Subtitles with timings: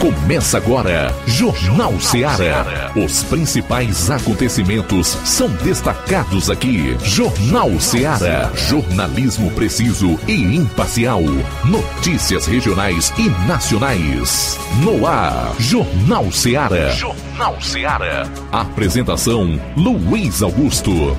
[0.00, 2.90] Começa agora, Jornal Ceará.
[2.96, 6.96] Os principais acontecimentos são destacados aqui.
[7.04, 8.50] Jornal Ceará.
[8.54, 11.20] Jornalismo preciso e imparcial.
[11.66, 14.58] Notícias regionais e nacionais.
[14.82, 16.88] No ar, Jornal Ceará.
[16.92, 18.26] Jornal Ceará.
[18.50, 21.14] Apresentação: Luiz Augusto.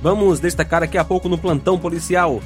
[0.00, 2.40] Vamos destacar aqui a pouco no plantão policial.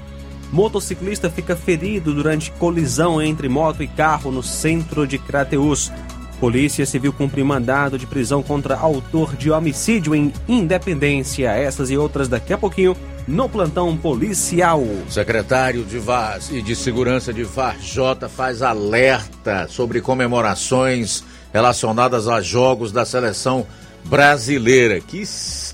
[0.55, 5.91] Motociclista fica ferido durante colisão entre moto e carro no centro de Crateus.
[6.39, 11.51] Polícia Civil cumpre mandado de prisão contra autor de homicídio em Independência.
[11.51, 14.85] Essas e outras daqui a pouquinho no plantão policial.
[15.09, 22.93] Secretário de Vaz e de Segurança de Varjota faz alerta sobre comemorações relacionadas a jogos
[22.93, 23.67] da seleção
[24.05, 25.01] brasileira.
[25.01, 25.25] Que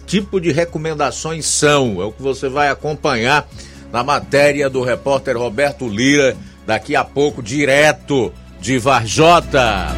[0.06, 2.00] tipo de recomendações são?
[2.00, 3.46] É o que você vai acompanhar
[3.92, 9.88] na matéria do repórter Roberto Lira, daqui a pouco, direto de Varjota.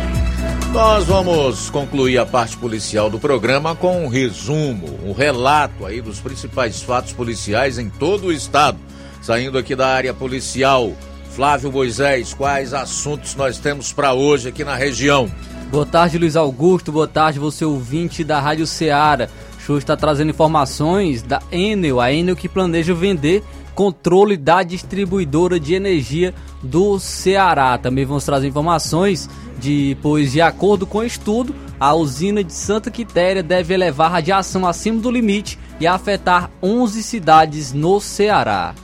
[0.73, 6.19] Nós vamos concluir a parte policial do programa com um resumo, um relato aí dos
[6.19, 8.79] principais fatos policiais em todo o estado.
[9.21, 10.93] Saindo aqui da área policial,
[11.31, 15.31] Flávio Moisés, quais assuntos nós temos para hoje aqui na região?
[15.71, 16.91] Boa tarde, Luiz Augusto.
[16.91, 19.29] Boa tarde, você ouvinte da Rádio Ceará.
[19.59, 23.45] Show está trazendo informações da Enel, a Enel que planeja vender
[23.75, 27.77] controle da distribuidora de energia do Ceará.
[27.79, 29.29] Também vamos trazer informações
[29.59, 34.67] de, pois de acordo com o estudo, a usina de Santa Quitéria deve elevar radiação
[34.67, 38.75] acima do limite e afetar 11 cidades no Ceará.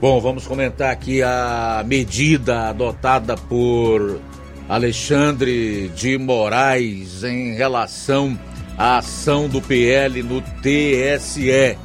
[0.00, 4.18] Bom, vamos comentar aqui a medida adotada por
[4.68, 8.38] Alexandre de Moraes em relação
[8.78, 11.76] à ação do PL no TSE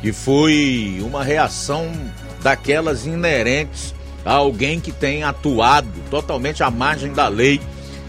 [0.00, 1.92] que foi uma reação
[2.42, 3.94] daquelas inerentes
[4.24, 7.60] a alguém que tem atuado totalmente à margem da lei,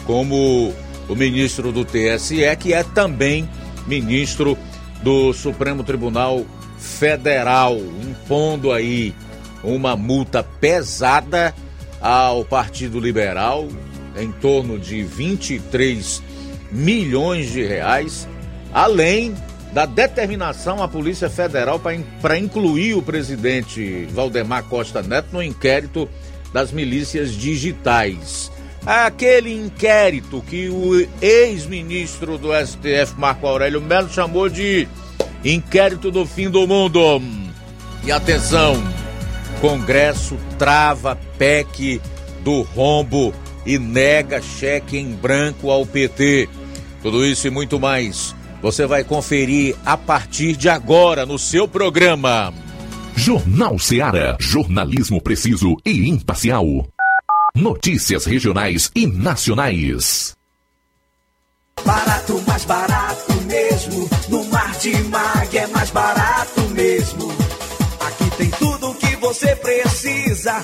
[0.06, 0.74] como
[1.08, 3.48] o ministro do TSE, que é também
[3.88, 4.58] ministro
[5.02, 6.46] do Supremo Tribunal
[6.78, 9.14] Federal, impondo aí
[9.64, 11.54] uma multa pesada
[12.02, 13.68] ao Partido Liberal,
[14.18, 16.22] em torno de 23
[16.72, 18.28] milhões de reais,
[18.74, 19.36] além
[19.72, 21.82] da determinação à Polícia Federal
[22.22, 26.10] para incluir o presidente Valdemar Costa Neto no inquérito
[26.54, 28.52] das milícias digitais.
[28.86, 34.88] Aquele inquérito que o ex-ministro do STF, Marco Aurélio Melo, chamou de
[35.46, 37.22] inquérito do fim do mundo.
[38.04, 38.84] E atenção,
[39.62, 42.02] Congresso trava PEC
[42.44, 43.34] do rombo
[43.66, 46.50] e nega cheque em branco ao PT.
[47.04, 52.54] Tudo isso e muito mais você vai conferir a partir de agora no seu programa.
[53.16, 54.38] Jornal Seara.
[54.40, 56.66] Jornalismo preciso e imparcial.
[57.56, 60.34] Notícias regionais e nacionais.
[61.86, 64.10] Barato, mais barato mesmo.
[64.30, 67.32] No Mar de Mag é mais barato mesmo.
[68.00, 70.64] Aqui tem tudo o que você precisa.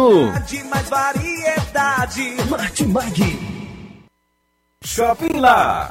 [0.00, 2.36] Mais variedade.
[2.48, 3.38] Martimag.
[4.82, 5.90] Shopping Lá.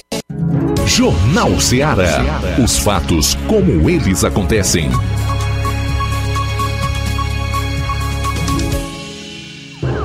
[0.85, 2.41] Jornal Ceará.
[2.61, 4.89] Os fatos como eles acontecem.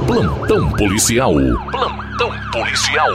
[0.07, 1.35] Plantão policial.
[1.71, 3.11] Plantão policial.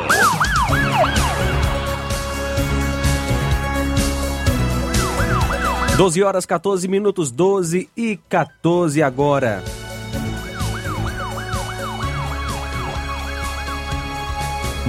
[5.98, 9.64] Doze horas 14 minutos, 12 e 14 agora.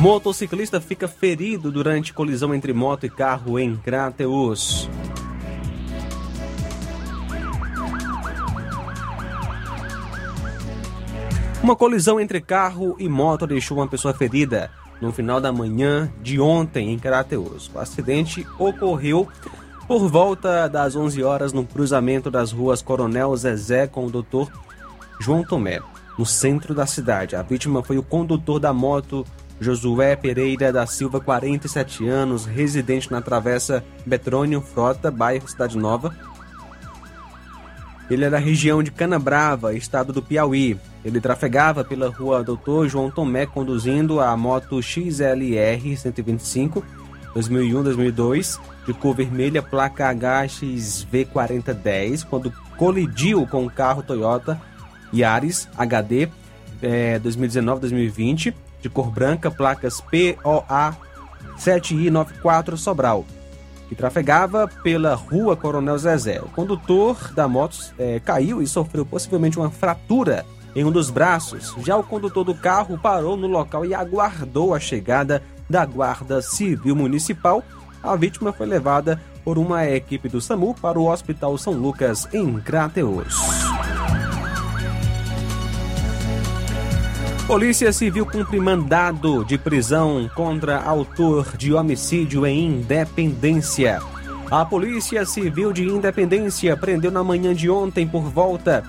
[0.03, 4.91] Motociclista fica ferido durante colisão entre moto e carro em Crateus.
[11.63, 16.41] Uma colisão entre carro e moto deixou uma pessoa ferida no final da manhã de
[16.41, 17.71] ontem em Crateus.
[17.73, 19.29] O acidente ocorreu
[19.87, 24.51] por volta das 11 horas no cruzamento das ruas Coronel Zezé com o Dr.
[25.21, 25.81] João Tomé,
[26.19, 27.37] no centro da cidade.
[27.37, 29.25] A vítima foi o condutor da moto
[29.63, 36.15] Josué Pereira da Silva, 47 anos, residente na Travessa Betrônio Frota, bairro Cidade Nova.
[38.11, 40.77] Ele é da região de Canabrava, estado do Piauí.
[41.05, 46.85] Ele trafegava pela rua Doutor João Tomé conduzindo a moto XLR 125
[47.35, 54.61] 2001-2002 de cor vermelha, placa HXV4010, quando colidiu com o carro Toyota
[55.15, 56.29] Yaris HD
[56.83, 60.97] é, 2019-2020 de cor branca, placas POA
[61.57, 63.25] 7I94 Sobral,
[63.89, 66.41] que trafegava pela rua Coronel Zezé.
[66.41, 70.45] O condutor da moto é, caiu e sofreu possivelmente uma fratura
[70.75, 71.75] em um dos braços.
[71.85, 76.97] Já o condutor do carro parou no local e aguardou a chegada da Guarda Civil
[76.97, 77.63] Municipal.
[78.03, 82.61] A vítima foi levada por uma equipe do SAMU para o Hospital São Lucas, em
[82.61, 83.37] Crateus.
[87.47, 94.01] Polícia Civil cumpre mandado de prisão contra autor de homicídio em Independência.
[94.49, 98.85] A Polícia Civil de Independência prendeu na manhã de ontem por volta,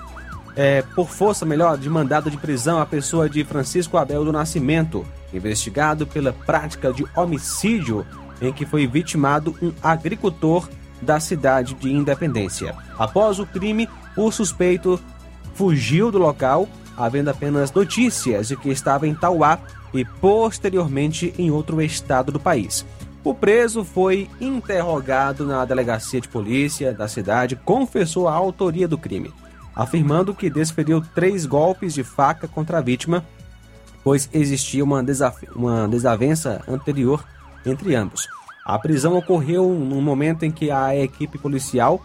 [0.54, 5.04] é, por força melhor, de mandado de prisão a pessoa de Francisco Abel do Nascimento,
[5.32, 8.06] investigado pela prática de homicídio
[8.40, 10.68] em que foi vitimado um agricultor
[11.02, 12.74] da cidade de Independência.
[12.96, 14.98] Após o crime, o suspeito
[15.54, 19.58] fugiu do local havendo apenas notícias de que estava em Tauá
[19.92, 22.84] e posteriormente em outro estado do país.
[23.22, 29.32] O preso foi interrogado na delegacia de polícia da cidade, confessou a autoria do crime,
[29.74, 33.24] afirmando que desferiu três golpes de faca contra a vítima,
[34.02, 35.02] pois existia uma,
[35.54, 37.24] uma desavença anterior
[37.64, 38.28] entre ambos.
[38.64, 42.04] A prisão ocorreu no momento em que a equipe policial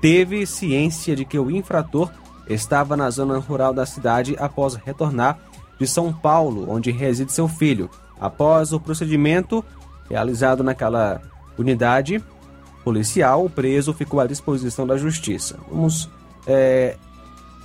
[0.00, 2.10] teve ciência de que o infrator
[2.48, 5.38] estava na zona rural da cidade após retornar
[5.78, 7.90] de São Paulo, onde reside seu filho.
[8.20, 9.64] Após o procedimento
[10.08, 11.20] realizado naquela
[11.56, 12.22] unidade
[12.82, 15.58] policial, o preso ficou à disposição da justiça.
[15.70, 16.10] Vamos
[16.46, 16.96] é,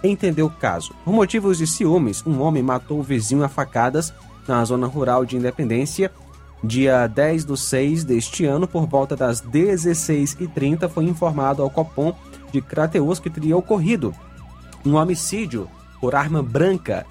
[0.03, 0.93] entender o caso.
[1.03, 4.13] Por motivos de ciúmes, um homem matou o vizinho a facadas
[4.47, 6.11] na zona rural de Independência.
[6.63, 12.15] Dia 10 do 6 deste ano, por volta das 16h30, foi informado ao Copom
[12.51, 14.13] de Crateus que teria ocorrido
[14.85, 17.05] um homicídio por arma branca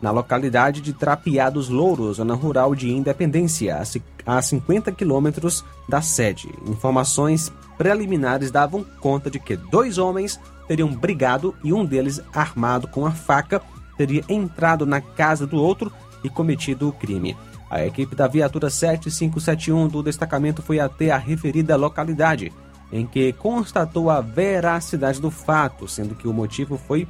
[0.00, 3.82] na localidade de Trapiá dos Louros, zona rural de Independência,
[4.24, 6.48] a 50 quilômetros da sede.
[6.66, 13.04] Informações preliminares davam conta de que dois homens teriam brigado e um deles, armado com
[13.04, 13.60] a faca,
[13.96, 15.92] teria entrado na casa do outro
[16.24, 17.36] e cometido o crime.
[17.70, 22.52] A equipe da viatura 7571 do destacamento foi até a referida localidade,
[22.92, 27.06] em que constatou a veracidade do fato, sendo que o motivo foi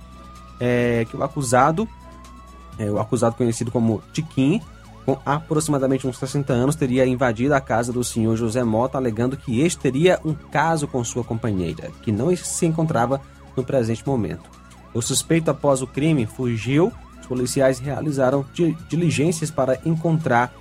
[0.58, 1.88] é, que o acusado
[2.80, 4.60] é, o acusado conhecido como Tiquim,
[5.04, 9.60] com aproximadamente uns 60 anos, teria invadido a casa do senhor José Mota, alegando que
[9.60, 13.20] este teria um caso com sua companheira, que não se encontrava
[13.54, 14.48] no presente momento.
[14.94, 16.90] O suspeito, após o crime, fugiu.
[17.20, 18.44] Os policiais realizaram
[18.88, 20.52] diligências para encontrar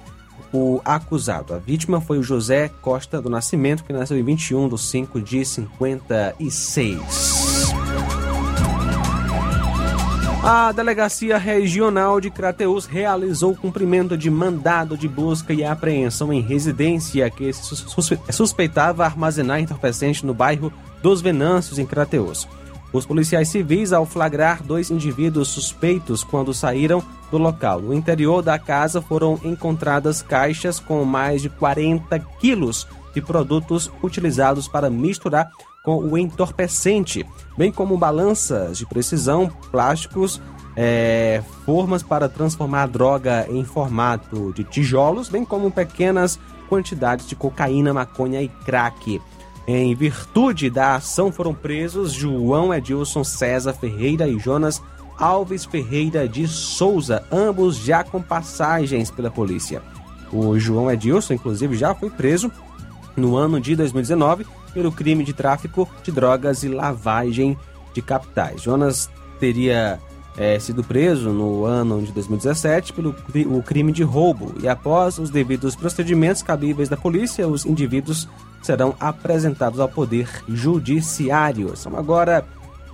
[0.53, 1.53] o acusado.
[1.53, 5.45] A vítima foi o José Costa do Nascimento, que nasceu em 21 de 5 de
[5.45, 7.69] 56.
[10.41, 16.41] A Delegacia Regional de Crateus realizou o cumprimento de mandado de busca e apreensão em
[16.41, 17.51] residência que
[18.31, 22.47] suspeitava armazenar entorpecente no bairro dos Venâncios, em Crateus.
[22.91, 27.79] Os policiais civis, ao flagrar dois indivíduos suspeitos quando saíram do local.
[27.81, 34.67] No interior da casa foram encontradas caixas com mais de 40 quilos de produtos utilizados
[34.67, 35.49] para misturar
[35.83, 37.25] com o entorpecente,
[37.57, 40.41] bem como balanças de precisão, plásticos,
[40.75, 47.35] é, formas para transformar a droga em formato de tijolos, bem como pequenas quantidades de
[47.35, 49.21] cocaína, maconha e crack.
[49.71, 54.81] Em virtude da ação foram presos João Edilson César Ferreira e Jonas
[55.15, 59.83] Alves Ferreira de Souza, ambos já com passagens pela polícia.
[60.33, 62.51] O João Edilson, inclusive, já foi preso
[63.15, 67.55] no ano de 2019 pelo crime de tráfico de drogas e lavagem
[67.93, 68.63] de capitais.
[68.63, 69.07] Jonas
[69.39, 69.99] teria
[70.39, 73.13] é, sido preso no ano de 2017 pelo
[73.47, 78.25] o crime de roubo e após os devidos procedimentos cabíveis da polícia, os indivíduos
[78.61, 81.75] serão apresentados ao poder judiciário.
[81.75, 82.45] São agora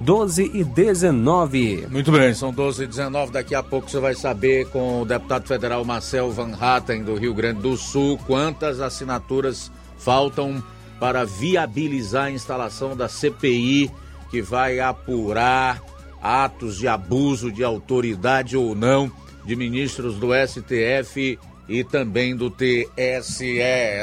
[0.02, 1.88] 12 e 19.
[1.92, 3.32] Muito bem, são 12 e 19.
[3.32, 7.34] Daqui a pouco você vai saber com o deputado federal Marcel Van Hatten, do Rio
[7.36, 10.64] Grande do Sul, quantas assinaturas faltam
[11.00, 13.92] para viabilizar a instalação da CPI
[14.32, 15.80] que vai apurar
[16.26, 19.12] atos de abuso de autoridade ou não
[19.46, 23.60] de ministros do STF e também do TSE.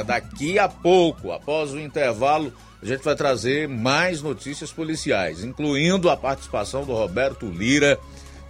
[0.07, 6.17] Daqui a pouco, após o intervalo, a gente vai trazer mais notícias policiais, incluindo a
[6.17, 7.99] participação do Roberto Lira,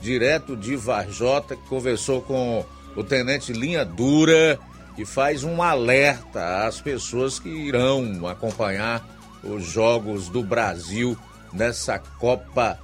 [0.00, 2.64] direto de Varjota, que conversou com
[2.95, 4.59] o tenente Linha Dura
[4.95, 9.02] que faz um alerta às pessoas que irão acompanhar
[9.43, 11.17] os Jogos do Brasil
[11.52, 12.79] nessa Copa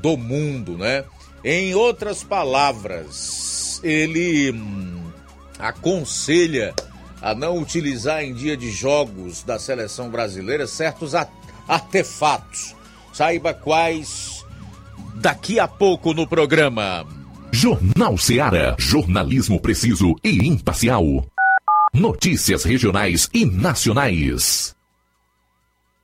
[0.00, 1.04] do Mundo, né?
[1.42, 5.02] Em outras palavras, ele hum,
[5.58, 6.74] aconselha
[7.20, 11.14] a não utilizar em dia de jogos da seleção brasileira certos
[11.68, 12.74] artefatos.
[13.12, 14.44] Saiba quais
[15.14, 17.06] daqui a pouco no programa.
[17.52, 18.74] Jornal Seara.
[18.78, 21.24] Jornalismo preciso e imparcial.
[21.94, 24.74] Notícias regionais e nacionais.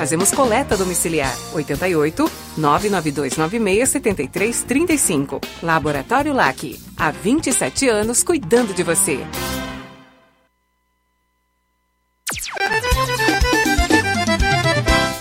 [0.00, 5.42] Fazemos coleta domiciliar 88 99296 7335.
[5.62, 6.80] Laboratório LAC.
[6.96, 9.18] Há 27 anos cuidando de você.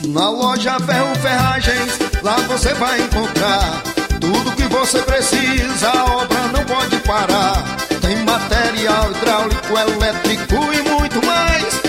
[0.08, 3.84] Na loja Ferro Ferragens, lá você vai encontrar
[4.22, 7.66] tudo que você precisa, a obra não pode parar.
[8.00, 11.89] Tem material hidráulico, elétrico e muito mais.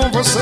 [0.00, 0.40] com você.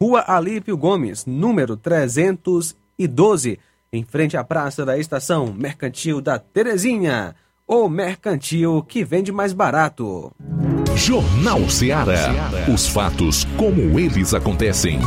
[0.00, 3.58] Rua Alípio Gomes, número 312,
[3.92, 7.34] em frente à Praça da Estação Mercantil da Terezinha.
[7.66, 10.32] O mercantil que vende mais barato.
[10.96, 12.30] Jornal Ceará.
[12.72, 15.00] Os fatos como eles acontecem.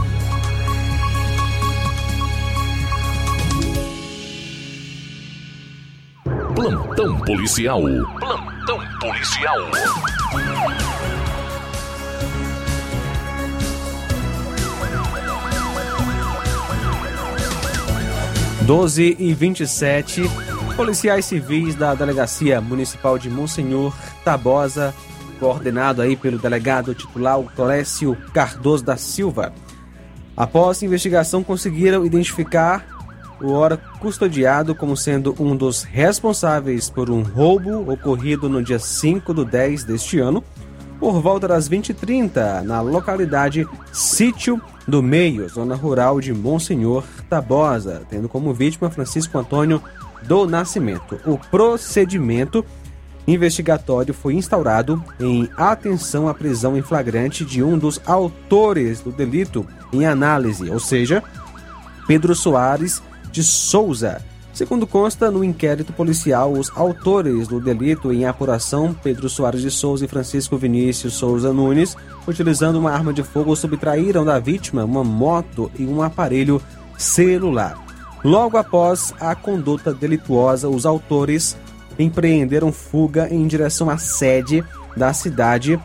[6.55, 7.81] Plantão policial.
[8.19, 9.59] Plantão policial.
[18.65, 20.23] 12 e 27,
[20.75, 24.91] policiais civis da Delegacia Municipal de Monsenhor Tabosa,
[25.39, 29.53] coordenado aí pelo delegado titular Clécio Cardoso da Silva.
[30.35, 32.87] Após investigação, conseguiram identificar
[33.39, 39.31] o hora custodiado como sendo um dos responsáveis por um roubo ocorrido no dia 5
[39.31, 40.43] do 10 deste ano,
[40.99, 48.29] por volta das 20h30, na localidade Sítio do Meio, zona rural de Monsenhor Tabosa, tendo
[48.29, 49.81] como vítima Francisco Antônio
[50.23, 51.19] do Nascimento.
[51.25, 52.65] O procedimento
[53.27, 59.65] investigatório foi instaurado em atenção à prisão em flagrante de um dos autores do delito
[59.91, 61.23] em análise, ou seja,
[62.07, 64.21] Pedro Soares de Souza.
[64.55, 70.05] Segundo consta no inquérito policial, os autores do delito em apuração, Pedro Soares de Souza
[70.05, 75.69] e Francisco Vinícius Souza Nunes, utilizando uma arma de fogo, subtraíram da vítima uma moto
[75.77, 76.61] e um aparelho
[76.97, 77.77] celular.
[78.23, 81.57] Logo após a conduta delituosa, os autores
[81.99, 84.63] empreenderam fuga em direção à sede
[84.95, 85.77] da cidade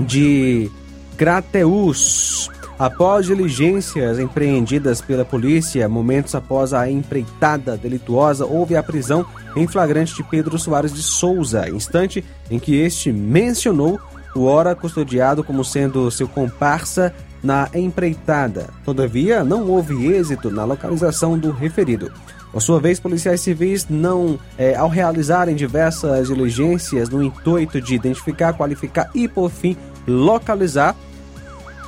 [0.00, 0.68] de
[1.16, 9.24] Crateus, Após diligências empreendidas pela polícia, momentos após a empreitada delituosa, houve a prisão
[9.56, 13.98] em flagrante de Pedro Soares de Souza, instante em que este mencionou
[14.34, 18.68] o ora custodiado como sendo seu comparsa na empreitada.
[18.84, 22.12] Todavia, não houve êxito na localização do referido.
[22.52, 28.52] Por sua vez, policiais civis não, é, ao realizarem diversas diligências no intuito de identificar,
[28.52, 30.94] qualificar e, por fim, localizar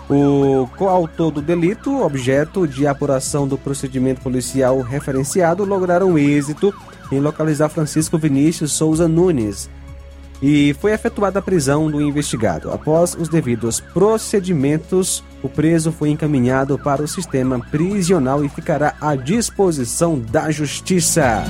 [0.09, 6.75] o coautor do delito, objeto de apuração do procedimento policial referenciado, lograram êxito
[7.12, 9.68] em localizar Francisco Vinícius Souza Nunes
[10.40, 12.71] e foi efetuada a prisão do investigado.
[12.71, 19.14] Após os devidos procedimentos, o preso foi encaminhado para o sistema prisional e ficará à
[19.16, 21.44] disposição da Justiça.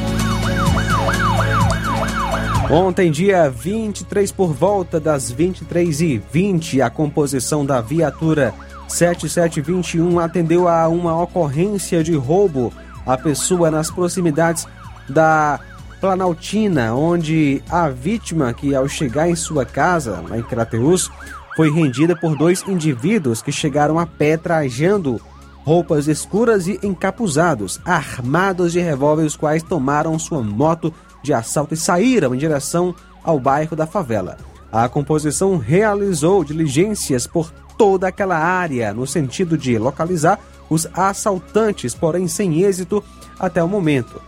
[2.70, 8.52] Ontem, dia 23, por volta das 23h20, a composição da viatura
[8.86, 12.70] 7721 atendeu a uma ocorrência de roubo
[13.06, 14.66] à pessoa nas proximidades
[15.08, 15.58] da
[15.98, 21.10] Planaltina, onde a vítima, que ao chegar em sua casa, lá em Crateus,
[21.56, 25.18] foi rendida por dois indivíduos que chegaram a pé trajando
[25.64, 31.76] roupas escuras e encapuzados, armados de revólver, os quais tomaram sua moto de assalto e
[31.76, 34.36] saíram em direção ao bairro da favela.
[34.70, 42.28] A composição realizou diligências por toda aquela área no sentido de localizar os assaltantes, porém
[42.28, 43.02] sem êxito
[43.38, 44.20] até o momento.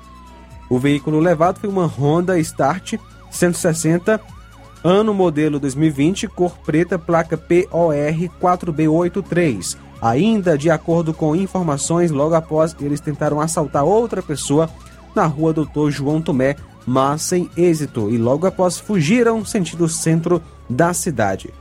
[0.69, 2.95] O veículo levado foi uma Honda Start
[3.31, 4.21] 160,
[4.83, 7.95] ano modelo 2020, cor preta, placa POR
[8.41, 9.77] 4B83.
[10.01, 14.71] Ainda de acordo com informações, logo após eles tentaram assaltar outra pessoa
[15.15, 16.57] na rua Doutor João Tomé,
[16.91, 21.55] mas sem êxito, e logo após fugiram sentido centro da cidade.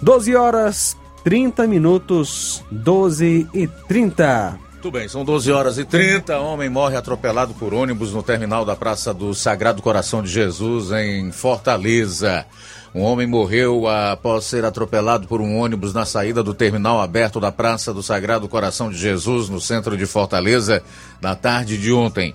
[0.00, 4.58] 12 horas 30 minutos, 12 e 30.
[4.72, 6.40] Muito bem, são 12 horas e 30.
[6.40, 11.30] Homem morre atropelado por ônibus no terminal da Praça do Sagrado Coração de Jesus, em
[11.30, 12.44] Fortaleza.
[12.92, 17.52] Um homem morreu após ser atropelado por um ônibus na saída do terminal aberto da
[17.52, 20.82] Praça do Sagrado Coração de Jesus, no centro de Fortaleza,
[21.20, 22.34] na tarde de ontem.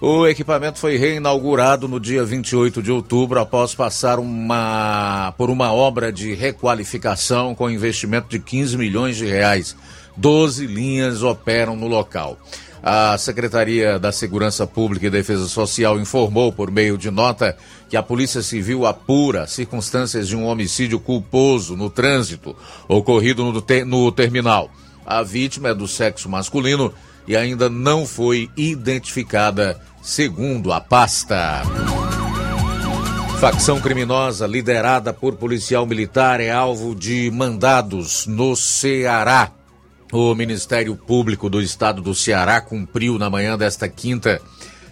[0.00, 6.12] O equipamento foi reinaugurado no dia 28 de outubro após passar uma, por uma obra
[6.12, 9.74] de requalificação com investimento de 15 milhões de reais.
[10.16, 12.38] Doze linhas operam no local.
[12.80, 17.56] A Secretaria da Segurança Pública e Defesa Social informou por meio de nota
[17.88, 22.54] que a Polícia Civil apura circunstâncias de um homicídio culposo no trânsito
[22.86, 24.70] ocorrido no, te no terminal.
[25.04, 26.94] A vítima é do sexo masculino
[27.26, 31.62] e ainda não foi identificada segundo a pasta.
[33.40, 39.52] Facção criminosa liderada por policial militar é alvo de mandados no Ceará.
[40.12, 44.40] O Ministério Público do Estado do Ceará cumpriu na manhã desta quinta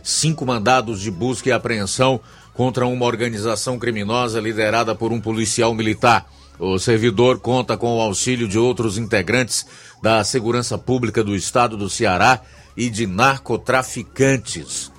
[0.02, 2.20] cinco mandados de busca e apreensão
[2.54, 6.26] contra uma organização criminosa liderada por um policial militar.
[6.58, 9.66] O servidor conta com o auxílio de outros integrantes
[10.00, 12.40] da Segurança Pública do Estado do Ceará
[12.76, 14.92] e de narcotraficantes.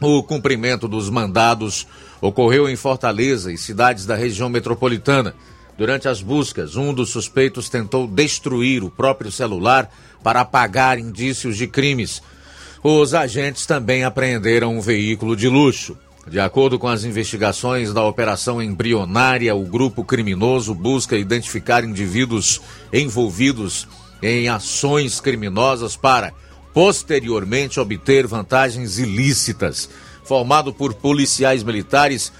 [0.00, 1.86] O cumprimento dos mandados
[2.20, 5.34] ocorreu em Fortaleza e cidades da região metropolitana.
[5.78, 9.90] Durante as buscas, um dos suspeitos tentou destruir o próprio celular
[10.22, 12.22] para apagar indícios de crimes.
[12.82, 15.96] Os agentes também apreenderam um veículo de luxo.
[16.28, 22.60] De acordo com as investigações da operação embrionária, o grupo criminoso busca identificar indivíduos
[22.92, 23.86] envolvidos
[24.22, 26.32] em ações criminosas para,
[26.76, 29.88] posteriormente, obter vantagens ilícitas.
[30.22, 32.30] Formado por policiais militares,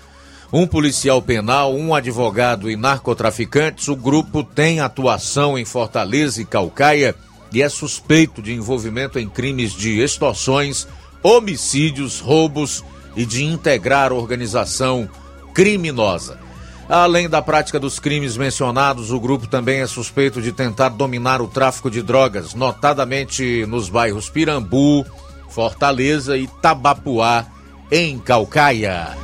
[0.52, 7.14] um policial penal, um advogado e narcotraficantes, o grupo tem atuação em Fortaleza e Calcaia
[7.50, 10.86] e é suspeito de envolvimento em crimes de extorsões,
[11.22, 12.84] homicídios, roubos
[13.16, 15.08] e de integrar organização
[15.54, 16.45] criminosa.
[16.88, 21.48] Além da prática dos crimes mencionados, o grupo também é suspeito de tentar dominar o
[21.48, 25.04] tráfico de drogas, notadamente nos bairros Pirambu,
[25.48, 27.46] Fortaleza e Tabapuá,
[27.90, 29.16] em Calcaia.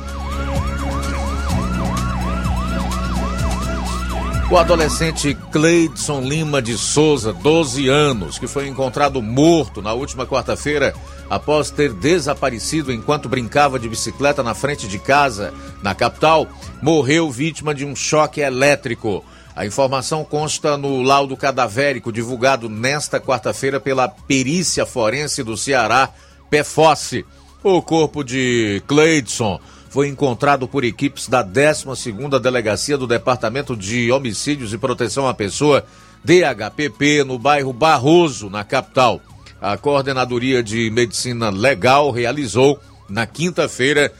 [4.51, 10.93] O adolescente Cleidson Lima de Souza, 12 anos, que foi encontrado morto na última quarta-feira
[11.29, 16.47] após ter desaparecido enquanto brincava de bicicleta na frente de casa, na capital,
[16.81, 19.23] morreu vítima de um choque elétrico.
[19.55, 26.09] A informação consta no laudo cadavérico divulgado nesta quarta-feira pela Perícia Forense do Ceará,
[26.49, 27.25] PFOSSE.
[27.63, 29.59] O corpo de Cleidson
[29.89, 35.85] foi encontrado por equipes da 12ª Delegacia do Departamento de Homicídios e Proteção à Pessoa,
[36.23, 39.21] DHPP, no bairro Barroso, na capital.
[39.63, 44.11] A Coordenadoria de Medicina Legal realizou, na quinta-feira,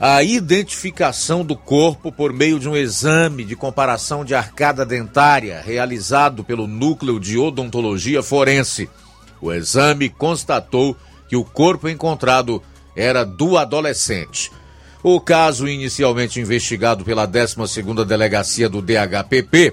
[0.00, 6.42] a identificação do corpo por meio de um exame de comparação de arcada dentária realizado
[6.42, 8.90] pelo Núcleo de Odontologia Forense.
[9.40, 10.96] O exame constatou
[11.28, 12.60] que o corpo encontrado
[12.96, 14.50] era do adolescente.
[15.00, 19.72] O caso inicialmente investigado pela 12ª Delegacia do DHPP,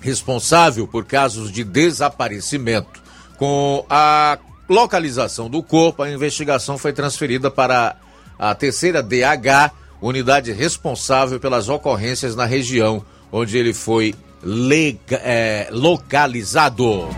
[0.00, 3.01] responsável por casos de desaparecimento.
[3.42, 7.96] Com a localização do corpo, a investigação foi transferida para
[8.38, 14.14] a terceira DH, unidade responsável pelas ocorrências na região onde ele foi
[15.10, 17.08] é, localizado.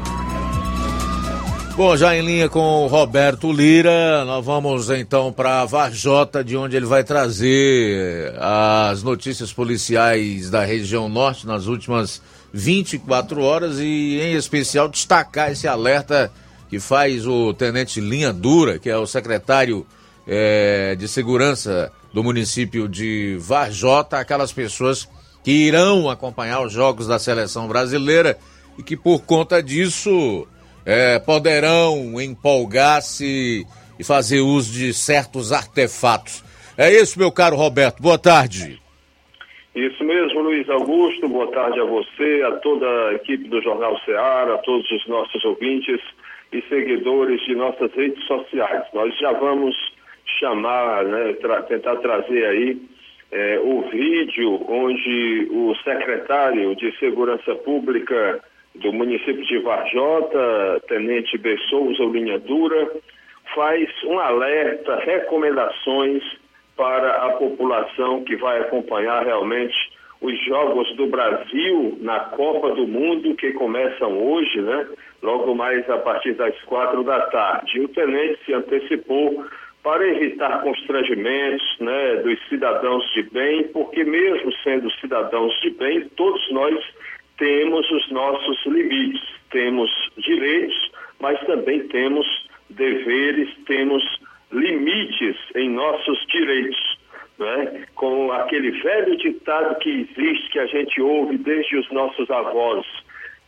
[1.77, 6.75] Bom, já em linha com o Roberto Lira, nós vamos então para Varjota, de onde
[6.75, 12.23] ele vai trazer as notícias policiais da região norte nas últimas
[12.57, 16.31] 24 horas e, em especial, destacar esse alerta
[16.71, 19.85] que faz o tenente Linha Dura, que é o secretário
[20.25, 25.09] é, de segurança do município de Varjota, aquelas pessoas
[25.43, 28.39] que irão acompanhar os jogos da seleção brasileira
[28.79, 30.47] e que, por conta disso
[30.87, 33.67] é, poderão empolgar-se
[33.99, 36.45] e fazer uso de certos artefatos.
[36.79, 38.01] É isso, meu caro Roberto.
[38.01, 38.81] Boa tarde.
[39.75, 41.29] Isso mesmo, Luiz Augusto.
[41.29, 45.45] Boa tarde a você, a toda a equipe do Jornal Ceará, a todos os nossos
[45.45, 46.01] ouvintes
[46.53, 48.85] e seguidores de nossas redes sociais.
[48.95, 49.75] Nós já vamos
[50.39, 52.81] chamar, né, tra tentar trazer aí
[53.33, 58.41] é, o vídeo onde o secretário de Segurança Pública
[58.77, 61.59] do município de Varjota, Tenente B.
[61.69, 62.93] Souza Linha Dura,
[63.57, 66.23] faz um alerta, recomendações
[66.77, 69.75] para a população que vai acompanhar realmente
[70.21, 74.89] os Jogos do Brasil na Copa do Mundo, que começam hoje, né?
[75.23, 77.81] Logo mais a partir das quatro da tarde.
[77.81, 79.45] O tenente se antecipou
[79.83, 86.51] para evitar constrangimentos né, dos cidadãos de bem, porque mesmo sendo cidadãos de bem, todos
[86.51, 86.83] nós
[87.37, 92.27] temos os nossos limites, temos direitos, mas também temos
[92.71, 94.03] deveres, temos
[94.55, 96.99] limites em nossos direitos.
[97.39, 97.85] Né?
[97.95, 102.87] Com aquele velho ditado que existe, que a gente ouve desde os nossos avós,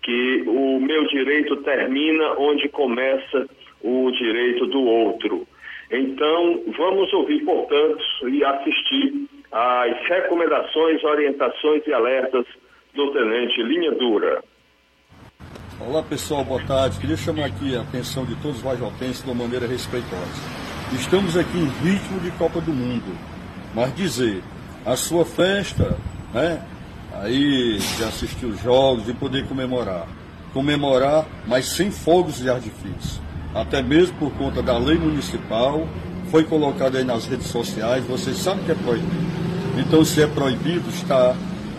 [0.03, 3.49] que o meu direito termina onde começa
[3.83, 5.47] o direito do outro.
[5.90, 12.45] Então, vamos ouvir, portanto, e assistir às recomendações, orientações e alertas
[12.92, 14.42] do Tenente Linha Dura.
[15.79, 16.99] Olá pessoal, boa tarde.
[16.99, 20.65] Queria chamar aqui a atenção de todos os vajotenses de uma maneira respeitosa.
[20.92, 23.12] Estamos aqui em ritmo de Copa do Mundo,
[23.75, 24.42] mas dizer,
[24.85, 25.96] a sua festa,
[26.33, 26.62] né?
[27.12, 30.07] Aí de assistir os jogos, e poder comemorar.
[30.53, 33.20] Comemorar, mas sem fogos de artifício.
[33.53, 35.88] Até mesmo por conta da lei municipal,
[36.31, 39.27] foi colocado aí nas redes sociais, vocês sabem que é proibido.
[39.79, 41.35] Então, se é proibido, está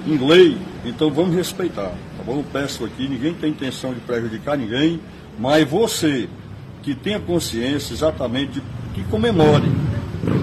[0.05, 2.43] em lei Então vamos respeitar, tá bom?
[2.53, 5.01] Peço aqui, ninguém tem intenção de prejudicar ninguém,
[5.39, 6.29] mas você
[6.81, 8.63] que tenha consciência exatamente de
[8.97, 9.71] que comemore,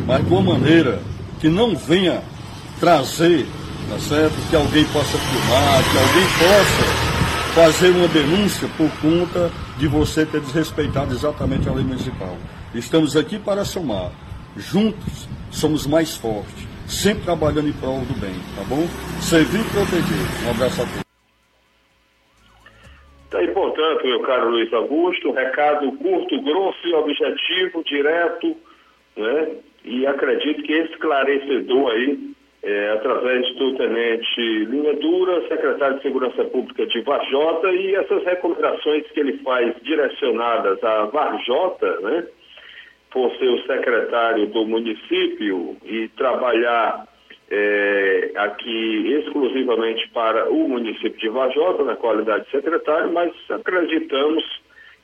[0.07, 1.01] mas de uma maneira
[1.41, 2.23] que não venha
[2.79, 3.47] trazer,
[3.91, 4.35] tá certo?
[4.49, 7.05] Que alguém possa filmar, que alguém possa
[7.55, 12.37] fazer uma denúncia por conta de você ter desrespeitado exatamente a lei municipal.
[12.75, 14.11] Estamos aqui para somar.
[14.57, 18.87] Juntos somos mais fortes, sempre trabalhando em prol do bem, tá bom?
[19.21, 20.47] Servir e proteger.
[20.47, 21.04] Um abraço a todos.
[23.35, 28.57] Tá aí, portanto, meu caro Luiz Augusto, um recado curto, grosso e objetivo, direto,
[29.17, 29.57] né?
[29.85, 32.31] E acredito que esclarecedor aí,
[32.63, 39.05] é, através do tenente Linha Dura, secretário de Segurança Pública de Varjota, e essas recomendações
[39.11, 42.29] que ele faz direcionadas a Varjota, né?
[43.11, 47.05] Por ser o secretário do município e trabalhar
[47.57, 54.43] é, aqui exclusivamente para o município de Vajota, na qualidade de secretário, mas acreditamos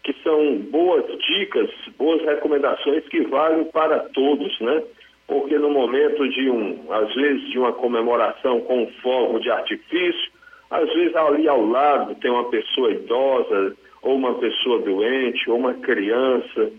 [0.03, 4.83] que são boas dicas, boas recomendações que valem para todos, né?
[5.29, 10.33] Porque no momento de um, às vezes, de uma comemoração com fogo de artifício,
[10.71, 15.75] às vezes ali ao lado tem uma pessoa idosa, ou uma pessoa doente, ou uma
[15.75, 16.73] criança,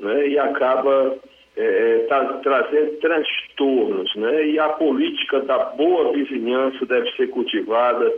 [0.00, 0.28] né?
[0.28, 1.18] E acaba
[1.60, 4.46] é, tá, trazendo transtornos, né?
[4.46, 8.12] E a política da boa vizinhança deve ser cultivada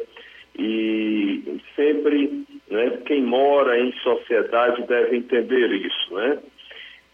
[0.59, 6.38] e sempre, né, quem mora em sociedade deve entender isso, né?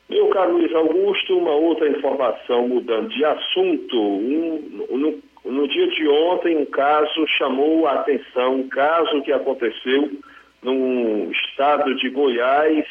[0.09, 3.97] Meu caro Luiz Augusto, uma outra informação mudando de assunto.
[3.97, 10.11] Um, no, no dia de ontem, um caso chamou a atenção, um caso que aconteceu
[10.63, 12.85] no estado de Goiás,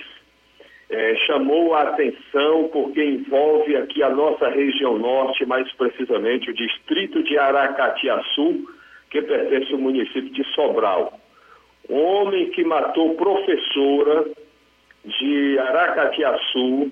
[0.90, 7.24] é, chamou a atenção porque envolve aqui a nossa região norte, mais precisamente o distrito
[7.24, 8.68] de Aracatiaçu,
[9.10, 11.20] que pertence ao município de Sobral.
[11.90, 14.26] Um homem que matou professora
[15.06, 16.92] de Aracatiaçu,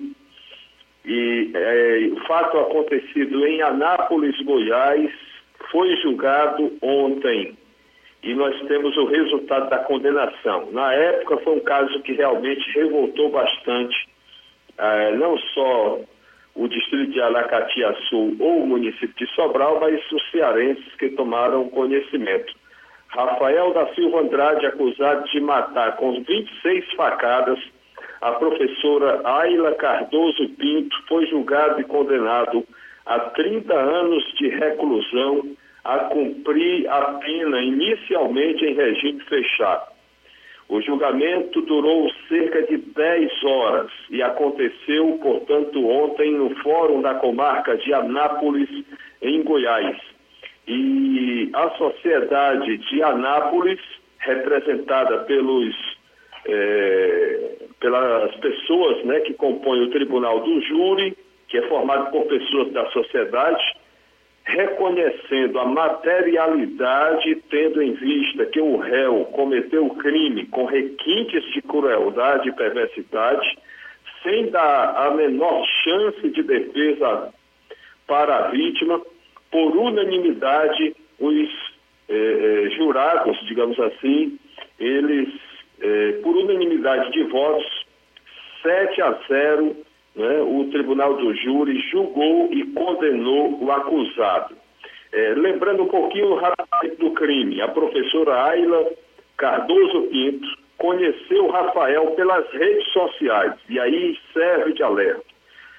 [1.04, 5.10] e é, o fato acontecido em Anápolis, Goiás,
[5.70, 7.56] foi julgado ontem
[8.24, 10.70] e nós temos o resultado da condenação.
[10.72, 14.08] Na época foi um caso que realmente revoltou bastante,
[14.78, 16.00] eh, não só
[16.54, 22.54] o distrito de Aracatiaçu ou o município de Sobral, mas os cearenses que tomaram conhecimento.
[23.08, 27.58] Rafael da Silva Andrade, acusado de matar com 26 facadas
[28.22, 32.66] a professora Ayla Cardoso Pinto, foi julgado e condenado
[33.04, 39.94] a 30 anos de reclusão a cumprir a pena inicialmente em regime fechado.
[40.66, 47.76] O julgamento durou cerca de 10 horas e aconteceu, portanto, ontem no Fórum da Comarca
[47.76, 48.70] de Anápolis,
[49.20, 49.98] em Goiás.
[50.66, 53.80] E a sociedade de Anápolis,
[54.18, 55.74] representada pelos,
[56.46, 61.14] eh, pelas pessoas né, que compõem o Tribunal do Júri,
[61.48, 63.62] que é formado por pessoas da sociedade,
[64.84, 72.48] reconhecendo a materialidade, tendo em vista que o réu cometeu crime com requintes de crueldade
[72.48, 73.58] e perversidade,
[74.22, 77.32] sem dar a menor chance de defesa
[78.06, 79.00] para a vítima,
[79.50, 81.48] por unanimidade, os
[82.08, 84.38] eh, eh, jurados, digamos assim,
[84.78, 85.28] eles,
[85.80, 87.86] eh, por unanimidade de votos,
[88.62, 89.76] 7 a 0,
[90.16, 94.63] né, o Tribunal do Júri julgou e condenou o acusado.
[95.14, 98.84] É, lembrando um pouquinho rapidamente do crime, a professora Ayla
[99.36, 105.22] Cardoso Pinto conheceu Rafael pelas redes sociais, e aí serve de alerta.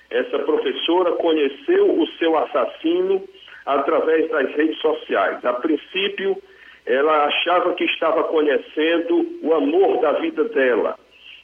[0.09, 3.21] Essa professora conheceu o seu assassino
[3.65, 5.43] através das redes sociais.
[5.43, 6.41] A princípio,
[6.85, 10.97] ela achava que estava conhecendo o amor da vida dela,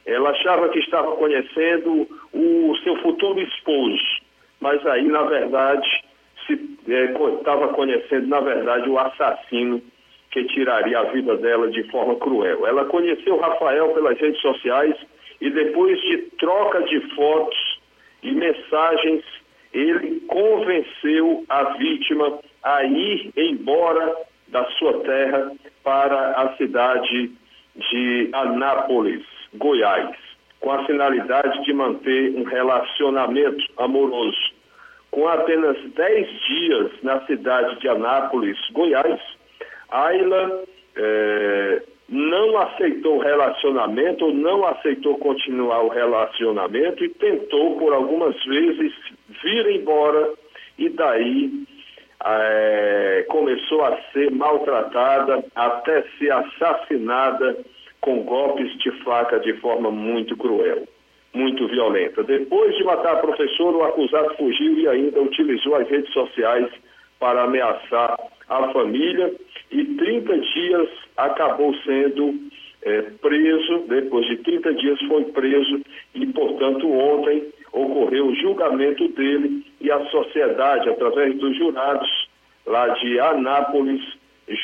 [0.06, 4.22] ela achava que estava conhecendo o seu futuro esposo,
[4.60, 6.02] mas aí, na verdade,
[6.50, 9.82] estava é, conhecendo, na verdade, o assassino
[10.30, 12.66] que tiraria a vida dela de forma cruel.
[12.66, 14.96] Ela conheceu Rafael pelas redes sociais
[15.40, 17.80] e depois de troca de fotos
[18.22, 19.24] e mensagens,
[19.72, 24.16] ele convenceu a vítima a ir embora
[24.48, 25.52] da sua terra
[25.82, 27.32] para a cidade
[27.76, 29.24] de Anápolis.
[29.54, 30.16] Goiás,
[30.60, 34.51] com a finalidade de manter um relacionamento amoroso.
[35.12, 39.20] Com apenas 10 dias na cidade de Anápolis, Goiás,
[39.90, 40.64] Ayla
[40.96, 48.34] eh, não aceitou o relacionamento, ou não aceitou continuar o relacionamento e tentou por algumas
[48.44, 48.92] vezes
[49.42, 50.30] vir embora
[50.78, 51.50] e daí
[52.24, 57.56] é, começou a ser maltratada, até ser assassinada
[58.00, 60.86] com golpes de faca de forma muito cruel,
[61.34, 62.22] muito violenta.
[62.22, 66.68] Depois de matar a professora, o acusado fugiu e ainda utilizou as redes sociais
[67.18, 68.18] para ameaçar
[68.48, 69.32] a família.
[69.70, 72.34] E 30 dias acabou sendo
[72.82, 75.80] é, preso, depois de 30 dias foi preso.
[76.14, 82.28] E, portanto, ontem ocorreu o julgamento dele e a sociedade, através dos jurados
[82.66, 84.02] lá de Anápolis,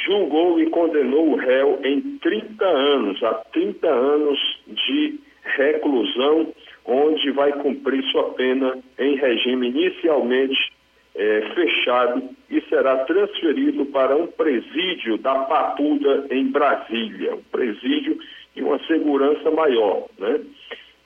[0.06, 5.18] julgou e condenou o réu em 30 anos, a 30 anos de
[5.56, 6.52] reclusão,
[6.88, 10.72] onde vai cumprir sua pena em regime inicialmente
[11.14, 18.18] é, fechado e será transferido para um presídio da Papuda em Brasília, um presídio
[18.56, 20.40] e uma segurança maior, né?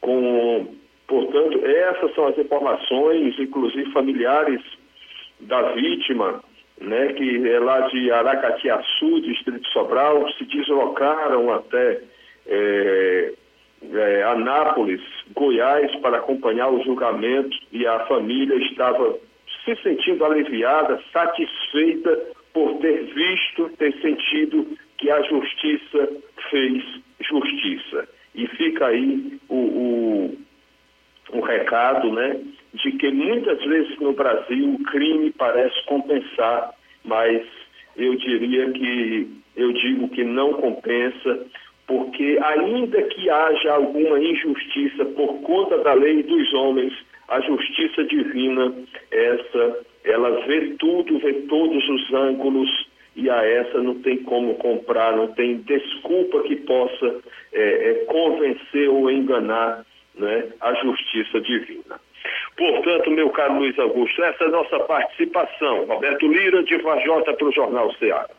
[0.00, 0.68] Com,
[1.08, 4.60] portanto, essas são as informações, inclusive familiares
[5.40, 6.42] da vítima,
[6.80, 12.00] né, que é lá de Aracatiaçu, Distrito Sobral, se deslocaram até
[12.46, 13.32] é,
[13.90, 15.00] é, Anápolis,
[15.34, 19.16] Goiás, para acompanhar o julgamento e a família estava
[19.64, 22.18] se sentindo aliviada, satisfeita
[22.52, 24.66] por ter visto, ter sentido
[24.98, 26.08] que a justiça
[26.50, 26.84] fez
[27.20, 28.08] justiça.
[28.34, 30.38] E fica aí o, o,
[31.32, 32.40] o recado, né,
[32.74, 36.72] de que muitas vezes no Brasil o crime parece compensar,
[37.04, 37.46] mas
[37.96, 41.46] eu diria que, eu digo que não compensa,
[41.92, 46.94] porque ainda que haja alguma injustiça por conta da lei dos homens,
[47.28, 48.72] a justiça divina,
[49.10, 55.14] essa, ela vê tudo, vê todos os ângulos e a essa não tem como comprar,
[55.14, 57.20] não tem desculpa que possa
[57.52, 59.84] é, é, convencer ou enganar
[60.14, 62.00] né, a justiça divina.
[62.56, 65.84] Portanto, meu caro Luiz Augusto, essa é a nossa participação.
[65.84, 68.30] Roberto Lira, de Vajota, para o Jornal Ceará.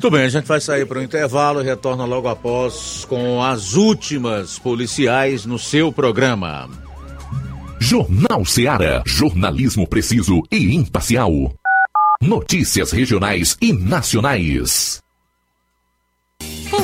[0.00, 3.74] Tudo bem, a gente vai sair para o intervalo e retorna logo após com as
[3.74, 6.68] últimas policiais no seu programa.
[7.78, 9.02] Jornal Ceará.
[9.06, 11.32] Jornalismo preciso e imparcial.
[12.22, 15.02] Notícias regionais e nacionais.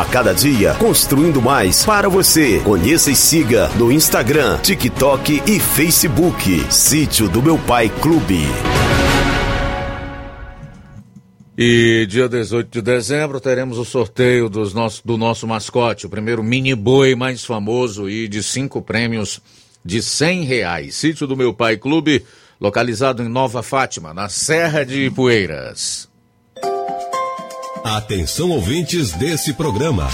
[0.00, 2.58] A cada dia, construindo mais para você.
[2.60, 6.72] Conheça e siga no Instagram, TikTok e Facebook.
[6.72, 8.38] Sítio do Meu Pai Clube.
[11.54, 16.42] E dia 18 de dezembro teremos o sorteio dos nosso, do nosso mascote, o primeiro
[16.42, 19.38] mini boi mais famoso e de cinco prêmios
[19.84, 20.94] de cem reais.
[20.94, 22.24] Sítio do Meu Pai Clube,
[22.58, 26.09] localizado em Nova Fátima, na Serra de Ipueiras.
[27.84, 30.06] Atenção ouvintes desse programa.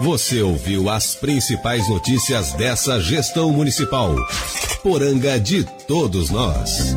[0.00, 4.16] Você ouviu as principais notícias dessa gestão municipal.
[4.82, 6.96] Poranga de todos nós.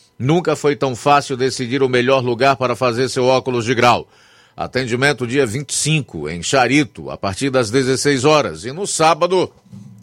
[0.21, 4.07] nunca foi tão fácil decidir o melhor lugar para fazer seu óculos de grau.
[4.55, 8.63] Atendimento dia 25, em Charito, a partir das 16 horas.
[8.63, 9.51] E no sábado,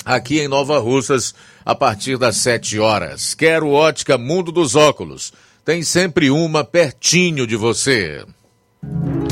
[0.04, 3.34] aqui em Nova Russas, a partir das 7 horas.
[3.34, 5.32] Quero ótica Mundo dos Óculos.
[5.64, 8.24] Tem sempre uma pertinho de você.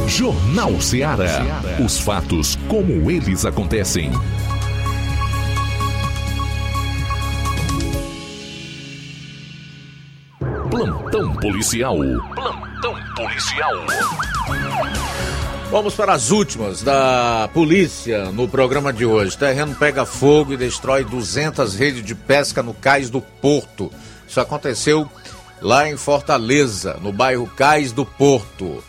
[0.07, 1.63] Jornal Ceará.
[1.85, 4.11] Os fatos como eles acontecem.
[10.77, 11.97] Plantão policial.
[12.35, 13.73] Plantão policial.
[15.71, 19.39] Vamos para as últimas da polícia no programa de hoje.
[19.39, 23.91] Terreno pega fogo e destrói 200 redes de pesca no cais do Porto.
[24.29, 25.09] Isso aconteceu
[25.63, 28.85] lá em Fortaleza, no bairro Cais do Porto.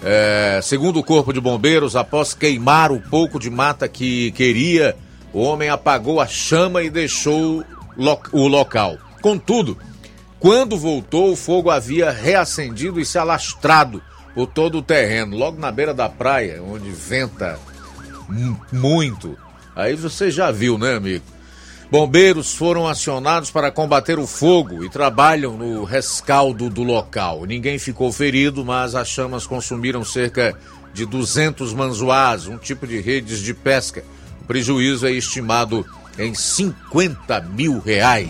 [0.00, 4.94] É, segundo o Corpo de Bombeiros, após queimar o pouco de mata que queria,
[5.32, 7.64] o homem apagou a chama e deixou
[7.96, 8.96] lo o local.
[9.20, 9.76] Contudo,
[10.42, 14.02] quando voltou, o fogo havia reacendido e se alastrado
[14.34, 17.60] por todo o terreno, logo na beira da praia, onde venta
[18.72, 19.38] muito.
[19.76, 21.24] Aí você já viu, né, amigo?
[21.88, 27.44] Bombeiros foram acionados para combater o fogo e trabalham no rescaldo do local.
[27.44, 30.58] Ninguém ficou ferido, mas as chamas consumiram cerca
[30.92, 34.02] de 200 manzoás, um tipo de redes de pesca.
[34.40, 35.86] O prejuízo é estimado
[36.18, 38.28] em 50 mil reais.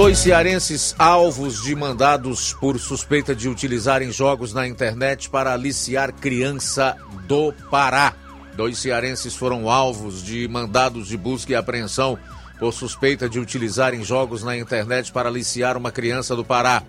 [0.00, 6.96] Dois cearenses alvos de mandados por suspeita de utilizarem jogos na internet para aliciar criança
[7.28, 8.14] do Pará.
[8.56, 12.18] Dois cearenses foram alvos de mandados de busca e apreensão
[12.58, 16.82] por suspeita de utilizarem jogos na internet para aliciar uma criança do Pará.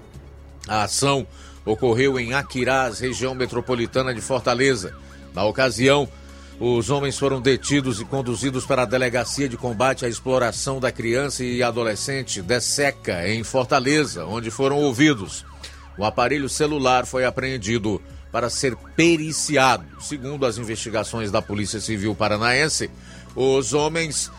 [0.65, 1.27] A ação
[1.65, 4.95] ocorreu em Aquirás, região metropolitana de Fortaleza.
[5.33, 6.07] Na ocasião,
[6.63, 11.43] os homens foram detidos e conduzidos para a Delegacia de Combate à Exploração da Criança
[11.43, 15.43] e Adolescente, DESECA, em Fortaleza, onde foram ouvidos.
[15.97, 17.99] O aparelho celular foi apreendido
[18.31, 19.87] para ser periciado.
[19.99, 22.91] Segundo as investigações da Polícia Civil Paranaense,
[23.35, 24.29] os homens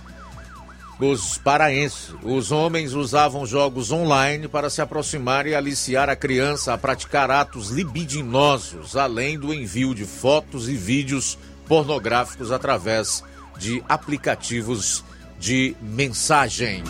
[1.01, 2.15] os paraenses.
[2.23, 7.71] Os homens usavam jogos online para se aproximar e aliciar a criança a praticar atos
[7.71, 13.23] libidinosos, além do envio de fotos e vídeos pornográficos através
[13.59, 15.05] de aplicativos
[15.39, 16.83] de mensagem.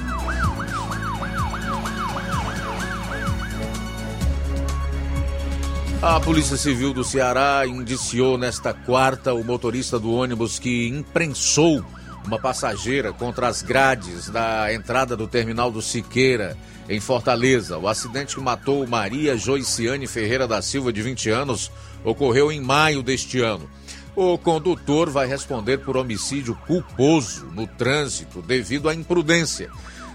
[6.03, 11.85] A Polícia Civil do Ceará indiciou nesta quarta o motorista do ônibus que imprensou
[12.27, 16.57] uma passageira contra as grades da entrada do terminal do Siqueira,
[16.89, 17.79] em Fortaleza.
[17.79, 21.71] O acidente que matou Maria Joiciane Ferreira da Silva, de 20 anos,
[22.05, 23.69] ocorreu em maio deste ano.
[24.15, 29.71] O condutor vai responder por homicídio culposo no trânsito devido à imprudência.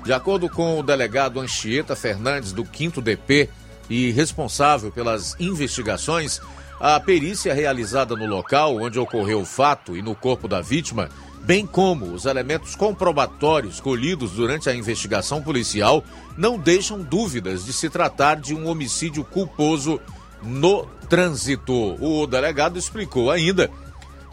[0.05, 3.49] De acordo com o delegado Anchieta Fernandes, do 5 DP
[3.89, 6.39] e responsável pelas investigações,
[6.79, 11.09] a perícia realizada no local onde ocorreu o fato e no corpo da vítima
[11.47, 16.03] bem como os elementos comprobatórios colhidos durante a investigação policial,
[16.37, 19.97] não deixam dúvidas de se tratar de um homicídio culposo
[20.43, 21.95] no trânsito.
[22.03, 23.71] O delegado explicou ainda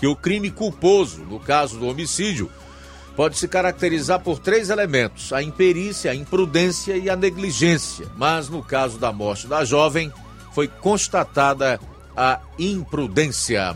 [0.04, 2.50] que o crime culposo, no caso do homicídio,
[3.16, 8.06] pode se caracterizar por três elementos: a imperícia, a imprudência e a negligência.
[8.14, 10.12] Mas no caso da morte da jovem,
[10.52, 11.80] foi constatada
[12.14, 13.74] a imprudência.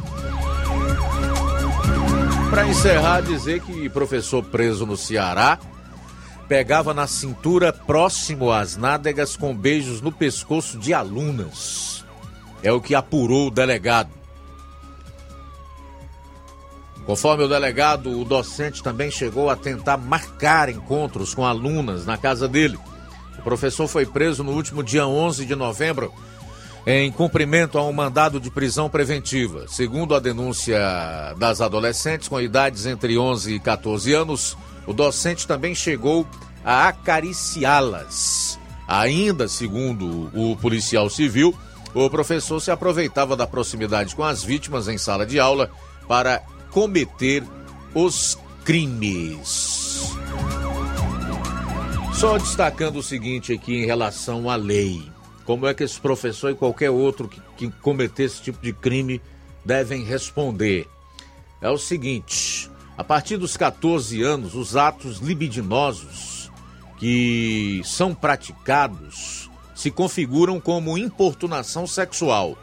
[2.50, 5.58] Para encerrar, dizer que professor preso no Ceará
[6.46, 12.04] pegava na cintura próximo às nádegas com beijos no pescoço de alunas.
[12.62, 14.17] É o que apurou o delegado.
[17.08, 22.46] Conforme o delegado, o docente também chegou a tentar marcar encontros com alunas na casa
[22.46, 22.78] dele.
[23.38, 26.12] O professor foi preso no último dia 11 de novembro
[26.86, 29.64] em cumprimento a um mandado de prisão preventiva.
[29.68, 30.78] Segundo a denúncia
[31.38, 34.54] das adolescentes com idades entre 11 e 14 anos,
[34.86, 36.26] o docente também chegou
[36.62, 38.60] a acariciá-las.
[38.86, 41.58] Ainda segundo o policial civil,
[41.94, 45.70] o professor se aproveitava da proximidade com as vítimas em sala de aula
[46.06, 47.42] para cometer
[47.94, 50.12] os crimes.
[52.14, 55.08] Só destacando o seguinte aqui em relação à lei
[55.48, 59.18] como é que esse professor e qualquer outro que, que cometer esse tipo de crime
[59.64, 60.86] devem responder.
[61.58, 66.50] É o seguinte: a partir dos 14 anos, os atos libidinosos
[66.98, 72.58] que são praticados se configuram como importunação sexual.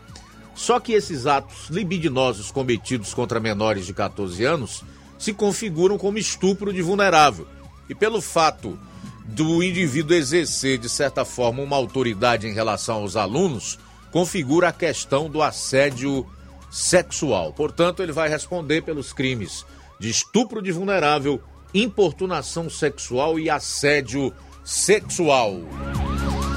[0.55, 4.83] Só que esses atos libidinosos cometidos contra menores de 14 anos
[5.19, 7.45] se configuram como estupro de vulnerável.
[7.89, 8.79] E pelo fato
[9.25, 13.77] do indivíduo exercer, de certa forma, uma autoridade em relação aos alunos,
[14.11, 16.25] configura a questão do assédio
[16.71, 17.51] sexual.
[17.51, 19.65] Portanto, ele vai responder pelos crimes
[19.99, 21.41] de estupro de vulnerável,
[21.73, 24.33] importunação sexual e assédio
[24.63, 25.59] sexual.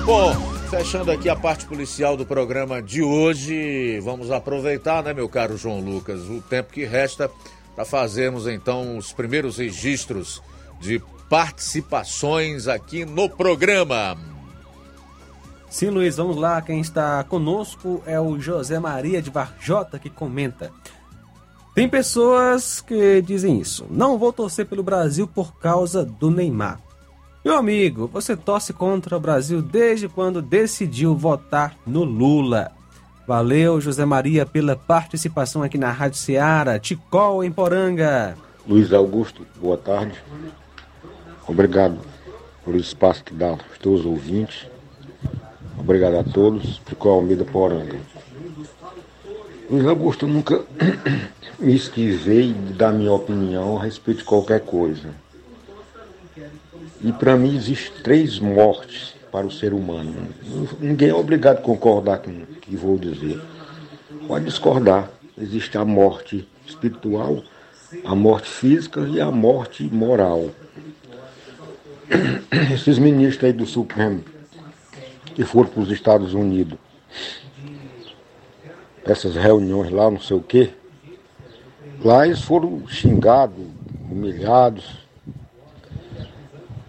[0.05, 5.56] Bom, fechando aqui a parte policial do programa de hoje, vamos aproveitar, né, meu caro
[5.56, 7.30] João Lucas, o tempo que resta
[7.74, 10.42] para fazermos então os primeiros registros
[10.78, 14.16] de participações aqui no programa.
[15.70, 16.60] Sim, Luiz, vamos lá.
[16.60, 20.70] Quem está conosco é o José Maria de Varjota que comenta.
[21.74, 23.86] Tem pessoas que dizem isso.
[23.90, 26.80] Não vou torcer pelo Brasil por causa do Neymar.
[27.45, 32.72] Meu amigo, você torce contra o Brasil desde quando decidiu votar no Lula.
[33.26, 36.78] Valeu, José Maria, pela participação aqui na Rádio Ceará.
[36.78, 38.36] Ticol em Poranga.
[38.66, 40.14] Luiz Augusto, boa tarde.
[41.47, 41.99] Obrigado
[42.68, 44.66] esse espaço que dá aos teus ouvintes.
[45.78, 46.78] Obrigado a todos.
[46.84, 47.97] Ficou Almeida Poranga.
[49.70, 50.64] Luiz Augusto, eu nunca
[51.59, 55.14] me esquivei dar minha opinião a respeito de qualquer coisa.
[57.01, 60.28] E para mim existe três mortes para o ser humano.
[60.80, 63.40] Ninguém é obrigado a concordar com o que vou dizer.
[64.26, 65.11] Pode discordar.
[65.36, 67.42] Existe a morte espiritual,
[68.05, 70.51] a morte física e a morte moral.
[72.74, 74.24] Esses ministros aí do Supremo
[75.38, 76.76] que foram para os Estados Unidos,
[79.05, 80.70] essas reuniões lá, não sei o quê,
[82.03, 83.64] lá eles foram xingados,
[84.11, 85.07] humilhados.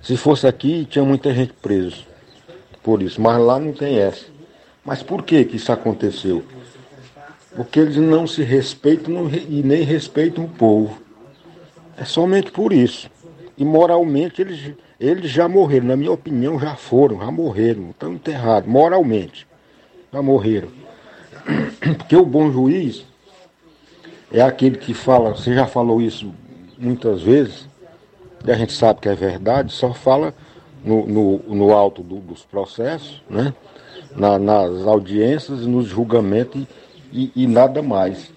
[0.10, 1.98] Se fosse aqui, tinha muita gente presa
[2.82, 4.26] por isso, mas lá não tem essa.
[4.84, 6.44] Mas por que, que isso aconteceu?
[7.56, 10.98] Porque eles não se respeitam e nem respeitam o povo.
[11.96, 13.08] É somente por isso.
[13.56, 18.68] E moralmente eles, eles já morreram, na minha opinião, já foram, já morreram, estão enterrados,
[18.68, 19.46] moralmente.
[20.12, 20.70] Já morreram.
[22.00, 23.06] Porque o bom juiz
[24.34, 26.34] é aquele que fala, você já falou isso
[26.80, 27.69] muitas vezes,
[28.46, 30.34] e a gente sabe que é verdade, só fala
[30.84, 33.54] no, no, no alto do, dos processos, né?
[34.16, 36.66] Na, nas audiências, nos julgamentos
[37.12, 38.32] e, e, nada mais.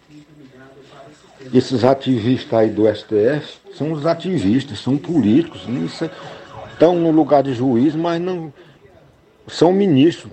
[1.52, 5.66] Esses ativistas aí do STF são os ativistas, são políticos,
[6.72, 8.52] estão no lugar de juiz, mas não
[9.46, 10.30] são ministros.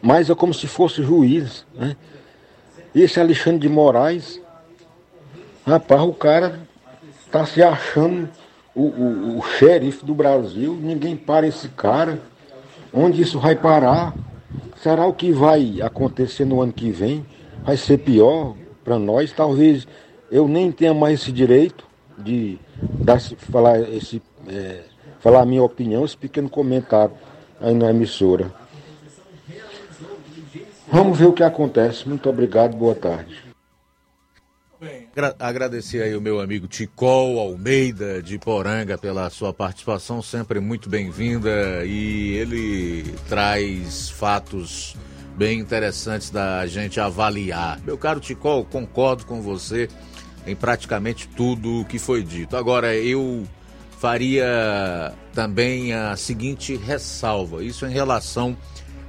[0.00, 1.66] Mas é como se fosse juiz.
[1.74, 1.96] Né?
[2.94, 4.40] Esse Alexandre de Moraes,
[5.66, 6.60] rapaz, o cara
[7.32, 8.28] tá se achando
[8.74, 12.20] o, o, o xerife do Brasil, ninguém para esse cara.
[12.92, 14.14] Onde isso vai parar?
[14.76, 17.24] Será o que vai acontecer no ano que vem?
[17.64, 18.54] Vai ser pior
[18.84, 19.32] para nós?
[19.32, 19.86] Talvez
[20.30, 21.86] eu nem tenha mais esse direito
[22.18, 24.82] de dar, falar, esse, é,
[25.20, 27.14] falar a minha opinião, esse pequeno comentário
[27.60, 28.52] aí na emissora.
[30.90, 32.06] Vamos ver o que acontece.
[32.06, 33.41] Muito obrigado, boa tarde.
[35.38, 41.84] Agradecer aí o meu amigo Ticol Almeida de Poranga pela sua participação, sempre muito bem-vinda
[41.84, 44.96] e ele traz fatos
[45.36, 47.80] bem interessantes da gente avaliar.
[47.84, 49.88] Meu caro Ticol, concordo com você
[50.44, 52.56] em praticamente tudo o que foi dito.
[52.56, 53.44] Agora, eu
[54.00, 58.56] faria também a seguinte ressalva, isso em relação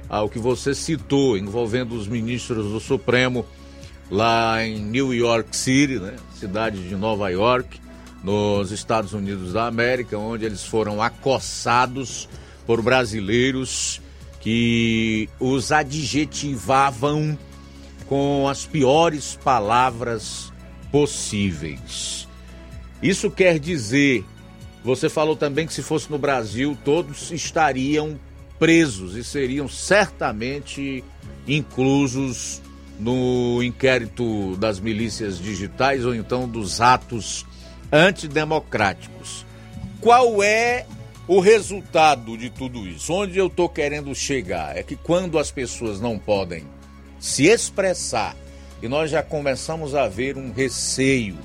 [0.08, 3.44] ao que você citou envolvendo os ministros do Supremo
[4.10, 7.80] lá em New York City, né, cidade de Nova York,
[8.22, 12.28] nos Estados Unidos da América, onde eles foram acossados
[12.66, 14.00] por brasileiros
[14.40, 17.38] que os adjetivavam
[18.06, 20.52] com as piores palavras
[20.90, 22.28] possíveis.
[23.02, 24.24] Isso quer dizer,
[24.82, 28.18] você falou também que se fosse no Brasil, todos estariam
[28.58, 31.04] presos e seriam certamente
[31.46, 32.62] inclusos
[32.98, 37.44] no inquérito das milícias digitais ou então dos atos
[37.92, 39.44] antidemocráticos.
[40.00, 40.86] Qual é
[41.26, 43.12] o resultado de tudo isso?
[43.12, 46.64] Onde eu estou querendo chegar é que quando as pessoas não podem
[47.18, 48.36] se expressar
[48.82, 51.38] e nós já começamos a ver um receio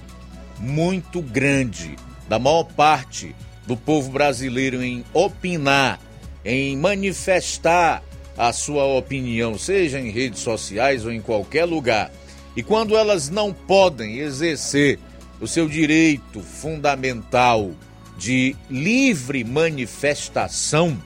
[0.59, 1.95] muito grande
[2.27, 3.33] da maior parte
[3.65, 5.99] do povo brasileiro em opinar,
[6.43, 8.03] em manifestar
[8.39, 12.09] a sua opinião, seja em redes sociais ou em qualquer lugar.
[12.55, 14.97] E quando elas não podem exercer
[15.41, 17.71] o seu direito fundamental
[18.17, 20.97] de livre manifestação,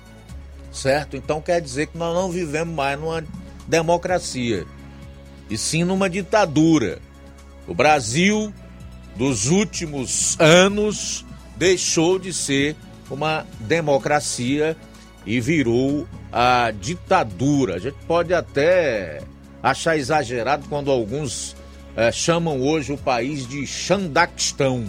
[0.71, 1.17] certo?
[1.17, 3.25] Então quer dizer que nós não vivemos mais numa
[3.67, 4.63] democracia,
[5.49, 6.99] e sim numa ditadura.
[7.67, 8.53] O Brasil,
[9.15, 11.25] dos últimos anos,
[11.57, 12.75] deixou de ser
[13.09, 14.77] uma democracia
[15.25, 17.75] e virou a ditadura.
[17.75, 19.21] A gente pode até
[19.61, 21.55] achar exagerado quando alguns
[21.95, 24.83] é, chamam hoje o país de Xandaquistão.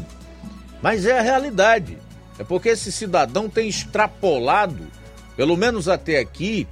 [0.82, 1.98] Mas é a realidade.
[2.38, 4.86] É porque esse cidadão tem extrapolado,
[5.36, 6.66] pelo menos até aqui,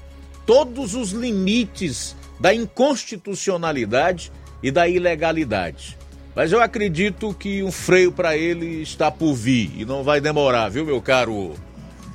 [0.47, 5.99] todos os limites da inconstitucionalidade e da ilegalidade.
[6.35, 10.71] Mas eu acredito que um freio para ele está por vir e não vai demorar,
[10.71, 11.53] viu, meu caro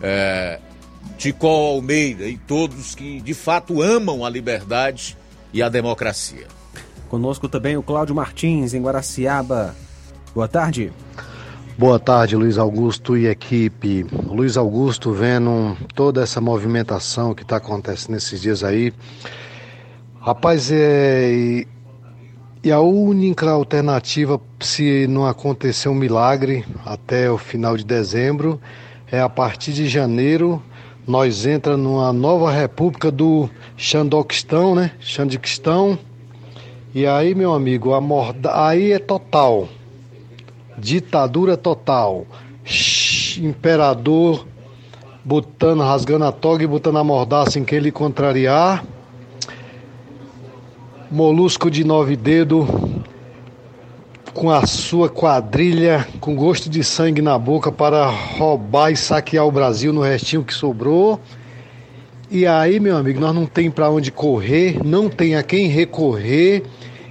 [0.02, 0.60] é,
[1.18, 5.18] Ticol Almeida e todos que de fato amam a liberdade
[5.54, 6.48] e a democracia.
[7.10, 9.76] Conosco também o Cláudio Martins, em Guaraciaba.
[10.34, 10.92] Boa tarde.
[11.78, 14.04] Boa tarde, Luiz Augusto e equipe.
[14.26, 18.92] Luiz Augusto, vendo toda essa movimentação que está acontecendo nesses dias aí.
[20.20, 21.66] Rapaz, é.
[22.64, 28.60] E a única alternativa, se não acontecer um milagre até o final de dezembro,
[29.10, 30.62] é a partir de janeiro
[31.08, 34.92] nós entra numa nova república do Xandoquistão, né?
[35.00, 35.98] Xandiquistão.
[36.94, 38.52] E aí, meu amigo, a morda...
[38.68, 39.70] aí é total.
[40.78, 42.28] Ditadura total.
[42.66, 43.38] Shhh.
[43.38, 44.46] imperador
[45.24, 48.84] botando, rasgando a toga e botando a mordaça em quem ele contrariar.
[51.10, 52.68] Molusco de nove dedos
[54.38, 59.52] com a sua quadrilha com gosto de sangue na boca para roubar e saquear o
[59.52, 61.20] Brasil no restinho que sobrou.
[62.30, 66.62] E aí, meu amigo, nós não tem para onde correr, não tem a quem recorrer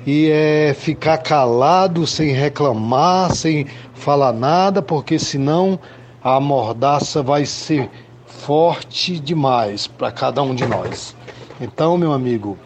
[0.06, 5.80] e é ficar calado, sem reclamar, sem falar nada, porque senão
[6.22, 7.90] a mordaça vai ser
[8.24, 11.16] forte demais para cada um de nós.
[11.60, 12.56] Então, meu amigo,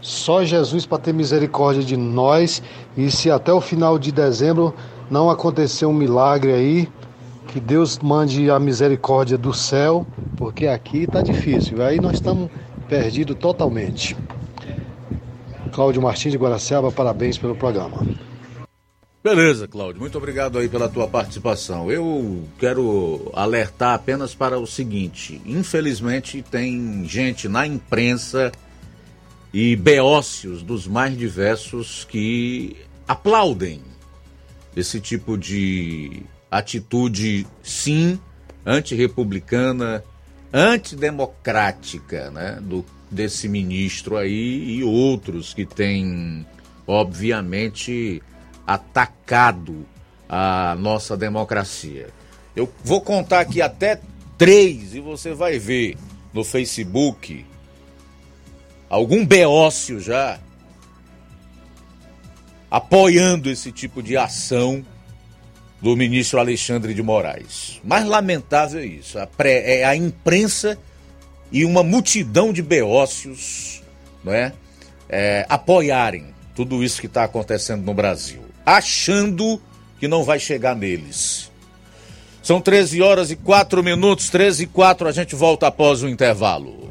[0.00, 2.62] só Jesus para ter misericórdia de nós
[2.96, 4.74] e se até o final de dezembro
[5.10, 6.88] não acontecer um milagre aí,
[7.48, 10.06] que Deus mande a misericórdia do céu,
[10.36, 11.82] porque aqui está difícil.
[11.82, 12.50] Aí nós estamos
[12.88, 14.16] perdidos totalmente.
[15.72, 18.06] Cláudio Martins de Guaraciaba, parabéns pelo programa.
[19.22, 21.90] Beleza, Cláudio, muito obrigado aí pela tua participação.
[21.90, 28.52] Eu quero alertar apenas para o seguinte: infelizmente, tem gente na imprensa
[29.58, 32.76] e beócios dos mais diversos que
[33.08, 33.80] aplaudem
[34.76, 38.20] esse tipo de atitude, sim,
[38.66, 40.04] antirrepublicana,
[40.52, 46.46] antidemocrática, né, do, desse ministro aí e outros que têm,
[46.86, 48.22] obviamente,
[48.66, 49.86] atacado
[50.28, 52.10] a nossa democracia.
[52.54, 54.02] Eu vou contar aqui até
[54.36, 55.96] três e você vai ver
[56.34, 57.42] no Facebook
[58.88, 60.38] algum beócio já
[62.70, 64.84] apoiando esse tipo de ação
[65.80, 67.80] do ministro Alexandre de Moraes.
[67.84, 70.78] Mais lamentável é isso, a pré, é a imprensa
[71.52, 73.82] e uma multidão de beócios
[74.24, 74.52] não é,
[75.08, 79.62] é apoiarem tudo isso que está acontecendo no Brasil achando
[80.00, 81.52] que não vai chegar neles.
[82.42, 86.90] São 13 horas e 4 minutos, 13 e 4, a gente volta após o intervalo.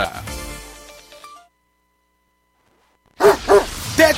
[0.00, 0.30] Música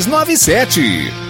[0.00, 1.29] 6297.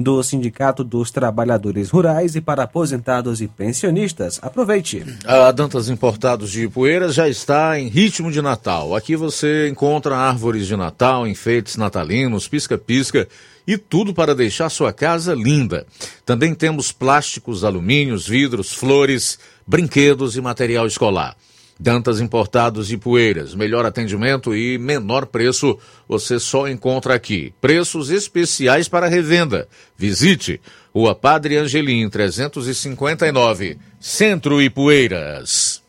[0.00, 4.40] do Sindicato dos Trabalhadores Rurais e para aposentados e pensionistas.
[4.42, 5.04] Aproveite!
[5.24, 8.96] A Dantas Importados de Ipueiras já está em ritmo de Natal.
[8.96, 13.28] Aqui você encontra árvores de Natal, enfeites natalinos, pisca-pisca
[13.64, 15.86] e tudo para deixar sua casa linda.
[16.26, 21.36] Também temos plásticos, alumínios, vidros, flores, brinquedos e material escolar.
[21.78, 27.52] Dantas Importados de Poeiras, melhor atendimento e menor preço você só encontra aqui.
[27.60, 29.68] Preços especiais para revenda.
[29.96, 30.60] Visite
[30.94, 35.82] Rua Padre Angelim 359, Centro e Poeiras.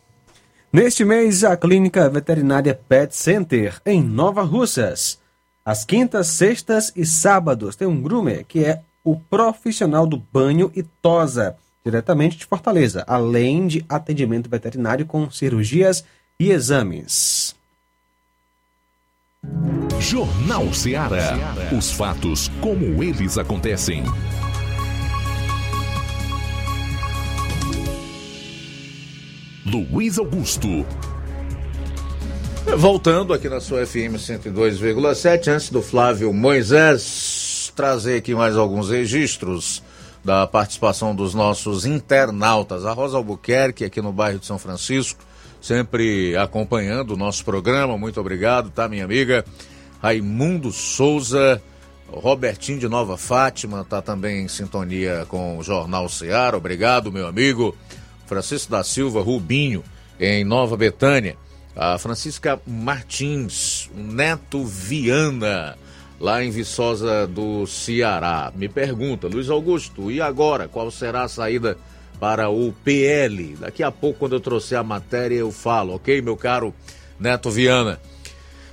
[0.74, 5.20] Neste mês, a Clínica Veterinária Pet Center, em Nova Russas.
[5.64, 10.84] Às quintas, sextas e sábados tem um groomer que é o profissional do banho e
[10.84, 11.56] tosa
[11.86, 16.04] diretamente de Fortaleza, além de atendimento veterinário com cirurgias
[16.40, 17.56] e exames.
[20.00, 21.38] Jornal Ceará.
[21.78, 24.04] Os fatos como eles acontecem.
[29.66, 30.86] Luiz Augusto.
[32.78, 39.84] Voltando aqui na sua FM 102,7, antes do Flávio Moisés trazer aqui mais alguns registros
[40.26, 42.84] da participação dos nossos internautas.
[42.84, 45.24] A Rosa Albuquerque, aqui no bairro de São Francisco,
[45.62, 47.96] sempre acompanhando o nosso programa.
[47.96, 49.46] Muito obrigado, tá, minha amiga?
[50.02, 51.62] Raimundo Souza,
[52.08, 56.58] Robertinho de Nova Fátima, tá também em sintonia com o Jornal Seara.
[56.58, 57.78] Obrigado, meu amigo.
[58.26, 59.84] Francisco da Silva Rubinho,
[60.20, 61.38] em Nova Betânia.
[61.76, 65.78] A Francisca Martins, Neto Viana
[66.20, 68.52] lá em Viçosa do Ceará.
[68.56, 70.68] Me pergunta, Luiz Augusto, e agora?
[70.68, 71.78] Qual será a saída
[72.20, 73.58] para o PL?
[73.60, 76.74] Daqui a pouco, quando eu trouxer a matéria, eu falo, ok, meu caro
[77.20, 78.00] Neto Viana?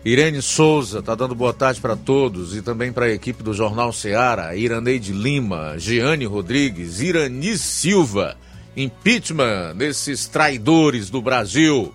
[0.05, 3.93] Irene Souza está dando boa tarde para todos e também para a equipe do Jornal
[3.93, 8.37] Ceará, Iraneide Lima, Giane Rodrigues, Irani Silva,
[8.77, 11.95] impeachment desses traidores do Brasil,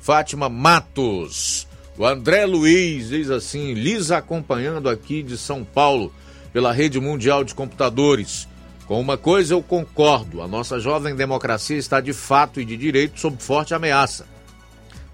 [0.00, 6.12] Fátima Matos, o André Luiz diz assim: lhes acompanhando aqui de São Paulo
[6.52, 8.48] pela Rede Mundial de Computadores.
[8.86, 13.20] Com uma coisa eu concordo: a nossa jovem democracia está de fato e de direito
[13.20, 14.26] sob forte ameaça.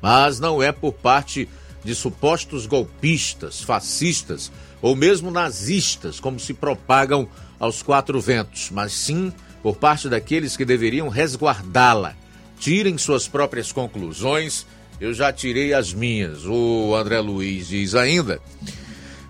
[0.01, 1.49] Mas não é por parte
[1.85, 4.51] de supostos golpistas, fascistas
[4.83, 7.29] ou mesmo nazistas, como se propagam
[7.59, 12.15] aos quatro ventos, mas sim por parte daqueles que deveriam resguardá-la.
[12.59, 14.67] Tirem suas próprias conclusões
[15.01, 16.45] eu já tirei as minhas.
[16.45, 18.41] O André Luiz diz ainda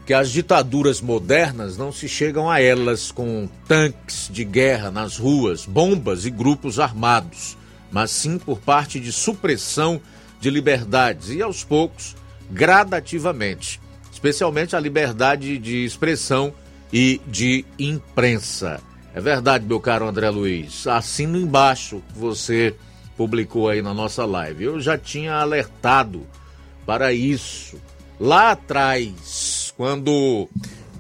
[0.05, 5.65] que as ditaduras modernas não se chegam a elas com tanques de guerra nas ruas,
[5.65, 7.57] bombas e grupos armados,
[7.93, 10.01] mas sim por parte de supressão
[10.41, 12.17] de liberdades e aos poucos,
[12.51, 13.81] gradativamente,
[14.13, 16.53] especialmente a liberdade de expressão
[16.93, 18.81] e de imprensa.
[19.15, 20.87] É verdade, meu caro André Luiz.
[20.87, 22.75] Assino embaixo você
[23.21, 24.65] publicou aí na nossa live.
[24.65, 26.27] Eu já tinha alertado
[26.87, 27.79] para isso
[28.19, 30.49] lá atrás, quando,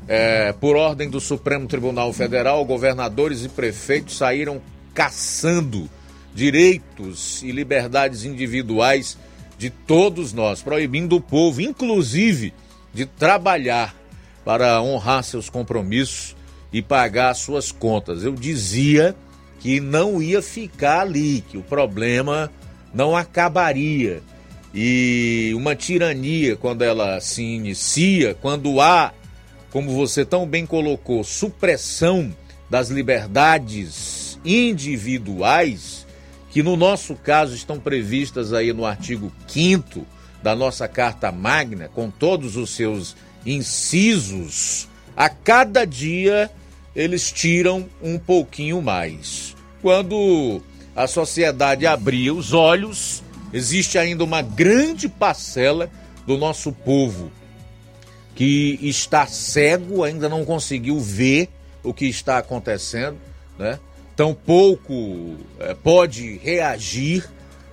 [0.06, 4.60] é, por ordem do Supremo Tribunal Federal, governadores e prefeitos saíram
[4.92, 5.88] caçando
[6.34, 9.16] direitos e liberdades individuais
[9.56, 12.52] de todos nós, proibindo o povo, inclusive,
[12.92, 13.94] de trabalhar
[14.44, 16.36] para honrar seus compromissos
[16.70, 18.24] e pagar suas contas.
[18.24, 19.16] Eu dizia
[19.60, 22.50] que não ia ficar ali, que o problema
[22.92, 24.22] não acabaria.
[24.74, 29.12] E uma tirania, quando ela se inicia, quando há,
[29.70, 32.34] como você tão bem colocou, supressão
[32.68, 36.06] das liberdades individuais,
[36.50, 40.06] que no nosso caso estão previstas aí no artigo 5
[40.42, 46.50] da nossa Carta Magna, com todos os seus incisos, a cada dia
[46.94, 49.54] eles tiram um pouquinho mais.
[49.80, 50.60] Quando
[50.94, 53.22] a sociedade abria os olhos,
[53.52, 55.90] existe ainda uma grande parcela
[56.26, 57.30] do nosso povo
[58.34, 61.48] que está cego, ainda não conseguiu ver
[61.82, 63.16] o que está acontecendo,
[63.58, 63.78] né?
[64.16, 67.28] Tampouco é, pode reagir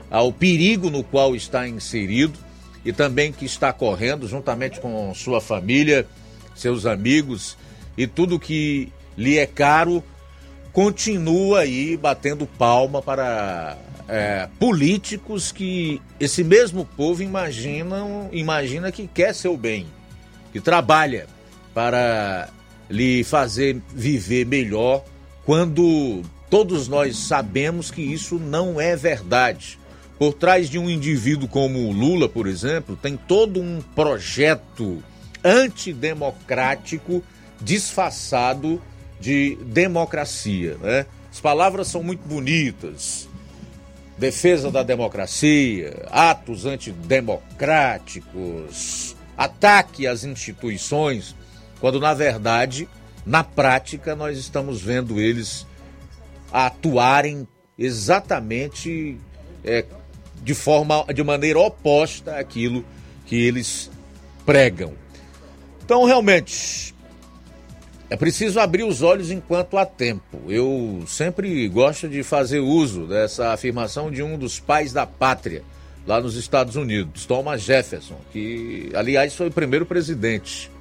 [0.09, 2.39] ao perigo no qual está inserido
[2.85, 6.07] e também que está correndo juntamente com sua família,
[6.55, 7.57] seus amigos
[7.97, 10.03] e tudo que lhe é caro
[10.77, 13.75] continua aí batendo palma para
[14.07, 19.87] é, políticos que esse mesmo povo imagina, imagina que quer seu bem,
[20.53, 21.25] que trabalha
[21.73, 22.49] para
[22.87, 25.03] lhe fazer viver melhor,
[25.43, 29.79] quando todos nós sabemos que isso não é verdade.
[30.19, 35.03] Por trás de um indivíduo como o Lula, por exemplo, tem todo um projeto
[35.43, 37.23] antidemocrático
[37.59, 38.79] disfarçado
[39.19, 40.77] de democracia.
[40.81, 41.05] Né?
[41.31, 43.29] As palavras são muito bonitas.
[44.17, 51.35] Defesa da democracia, atos antidemocráticos, ataque às instituições,
[51.79, 52.89] quando na verdade,
[53.23, 55.67] na prática, nós estamos vendo eles
[56.51, 57.47] atuarem
[57.77, 59.17] exatamente
[59.63, 59.85] é,
[60.41, 62.85] de forma, de maneira oposta àquilo
[63.25, 63.91] que eles
[64.45, 64.93] pregam.
[65.83, 66.93] Então, realmente,
[68.09, 70.39] é preciso abrir os olhos enquanto há tempo.
[70.47, 75.63] Eu sempre gosto de fazer uso dessa afirmação de um dos pais da pátria,
[76.05, 80.71] lá nos Estados Unidos, Thomas Jefferson, que, aliás, foi o primeiro presidente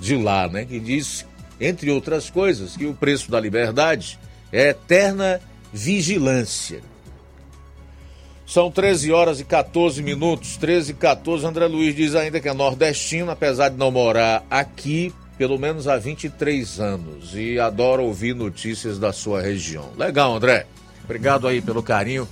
[0.00, 0.64] de lá, né?
[0.64, 1.26] Que diz,
[1.60, 4.18] entre outras coisas, que o preço da liberdade
[4.50, 5.40] é eterna
[5.70, 6.80] vigilância.
[8.46, 11.46] São 13 horas e 14 minutos, 13 e 14.
[11.46, 15.96] André Luiz diz ainda que é nordestino, apesar de não morar aqui, pelo menos há
[15.96, 19.90] 23 anos e adora ouvir notícias da sua região.
[19.96, 20.66] Legal, André.
[21.04, 22.28] Obrigado aí pelo carinho,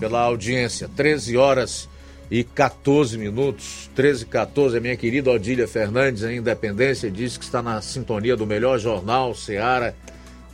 [0.00, 0.88] pela audiência.
[0.88, 1.88] 13 horas
[2.30, 4.78] e 14 minutos, 13 e 14.
[4.78, 9.34] A minha querida Odília Fernandes, em Independência, diz que está na sintonia do melhor jornal,
[9.34, 9.94] Seara.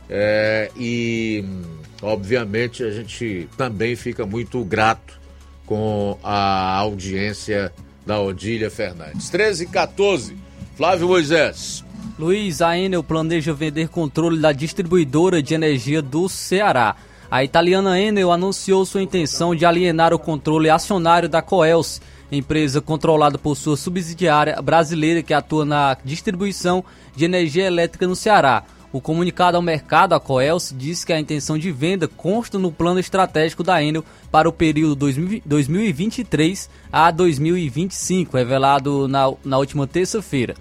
[0.09, 1.43] É, e,
[2.01, 5.19] obviamente, a gente também fica muito grato
[5.65, 7.73] com a audiência
[8.05, 9.29] da Odília Fernandes.
[9.29, 10.37] 13 e 14.
[10.75, 11.83] Flávio Moisés.
[12.17, 16.95] Luiz, a Enel planeja vender controle da distribuidora de energia do Ceará.
[17.29, 21.99] A italiana Enel anunciou sua intenção de alienar o controle acionário da Coelce,
[22.31, 26.85] empresa controlada por sua subsidiária brasileira que atua na distribuição
[27.15, 28.63] de energia elétrica no Ceará.
[28.91, 32.99] O comunicado ao mercado, a Coelce, diz que a intenção de venda consta no plano
[32.99, 34.95] estratégico da Enel para o período
[35.47, 40.53] 2023 a 2025, revelado na, na última terça-feira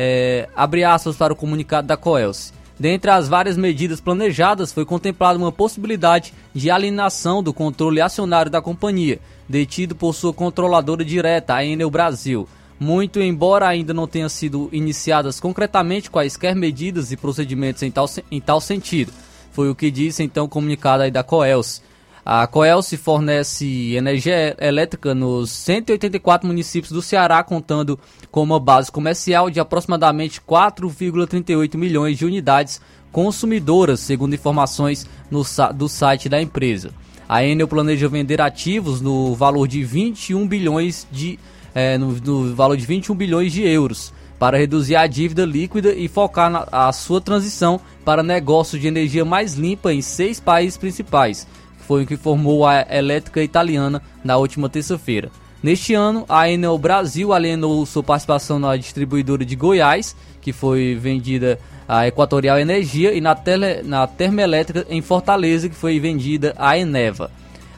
[0.00, 2.52] é, abre aspas para o comunicado da Coelce.
[2.78, 8.62] Dentre as várias medidas planejadas, foi contemplada uma possibilidade de alienação do controle acionário da
[8.62, 9.18] companhia,
[9.48, 12.48] detido por sua controladora direta, a Enel Brasil.
[12.78, 18.40] Muito embora ainda não tenham sido iniciadas concretamente quaisquer medidas e procedimentos em tal, em
[18.40, 19.12] tal sentido.
[19.50, 21.82] Foi o que disse então o comunicado da Coelce.
[22.30, 27.98] A Coelce fornece energia elétrica nos 184 municípios do Ceará, contando
[28.30, 35.42] com uma base comercial de aproximadamente 4,38 milhões de unidades consumidoras, segundo informações no,
[35.74, 36.90] do site da empresa.
[37.26, 41.38] A Enel planeja vender ativos no valor de 21 bilhões de
[41.74, 46.08] é, no, no, valor de 21 bilhões de euros para reduzir a dívida líquida e
[46.08, 51.46] focar na, a sua transição para negócios de energia mais limpa em seis países principais,
[51.88, 55.30] foi o que formou a elétrica italiana na última terça-feira.
[55.62, 61.58] Neste ano, a Enel Brasil alienou sua participação na distribuidora de Goiás, que foi vendida
[61.88, 67.30] à Equatorial Energia, e na, tele, na termoelétrica em Fortaleza, que foi vendida à Eneva.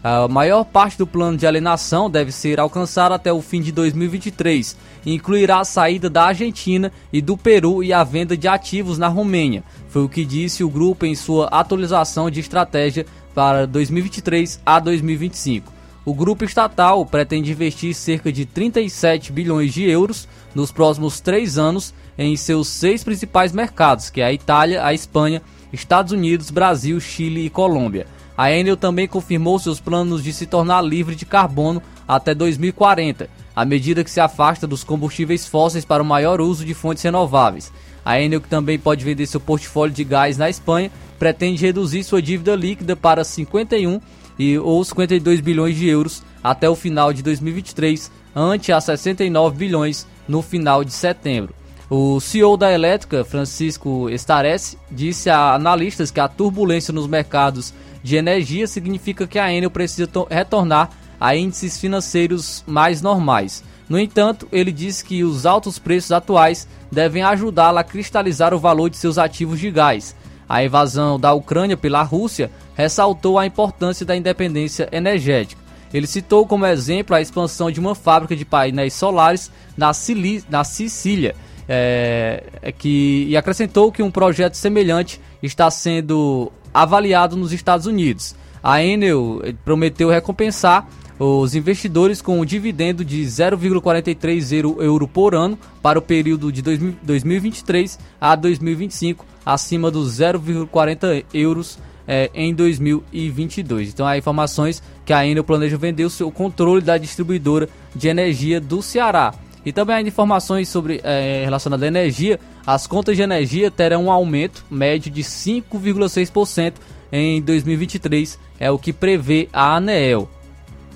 [0.02, 4.74] A maior parte do plano de alienação deve ser alcançada até o fim de 2023
[5.04, 9.08] e incluirá a saída da Argentina e do Peru e a venda de ativos na
[9.08, 9.62] Romênia.
[9.90, 13.04] Foi o que disse o grupo em sua atualização de estratégia
[13.40, 15.72] para 2023 a 2025.
[16.04, 21.94] O grupo estatal pretende investir cerca de 37 bilhões de euros nos próximos três anos
[22.18, 25.40] em seus seis principais mercados, que é a Itália, a Espanha,
[25.72, 28.06] Estados Unidos, Brasil, Chile e Colômbia.
[28.36, 33.26] A Enel também confirmou seus planos de se tornar livre de carbono até 2040,
[33.56, 37.72] à medida que se afasta dos combustíveis fósseis para o maior uso de fontes renováveis.
[38.04, 40.90] A Enel, também pode vender seu portfólio de gás na Espanha,
[41.20, 44.00] pretende reduzir sua dívida líquida para 51
[44.38, 50.06] e, ou 52 bilhões de euros até o final de 2023, ante a 69 bilhões
[50.26, 51.54] no final de setembro.
[51.90, 58.16] O CEO da Elétrica, Francisco Staresse, disse a analistas que a turbulência nos mercados de
[58.16, 60.88] energia significa que a Enel precisa retornar
[61.20, 63.62] a índices financeiros mais normais.
[63.90, 68.88] No entanto, ele disse que os altos preços atuais devem ajudá-la a cristalizar o valor
[68.88, 70.14] de seus ativos de gás,
[70.50, 75.62] a invasão da Ucrânia pela Rússia ressaltou a importância da independência energética.
[75.94, 80.64] Ele citou como exemplo a expansão de uma fábrica de painéis solares na, Sili na
[80.64, 81.36] Sicília
[81.68, 88.34] é, é, que, e acrescentou que um projeto semelhante está sendo avaliado nos Estados Unidos.
[88.60, 90.86] A Enel eh, prometeu recompensar
[91.22, 97.98] os investidores com um dividendo de 0,43 euro por ano para o período de 2023
[98.18, 101.78] a 2025, acima dos 0,40 euros
[102.08, 103.90] eh, em 2022.
[103.90, 108.58] Então, há informações que a Enel planeja vender o seu controle da distribuidora de energia
[108.58, 109.34] do Ceará.
[109.62, 112.40] E também há informações sobre eh, relacionadas à energia.
[112.66, 116.76] As contas de energia terão um aumento médio de 5,6%
[117.12, 120.26] em 2023, é o que prevê a ANEEL.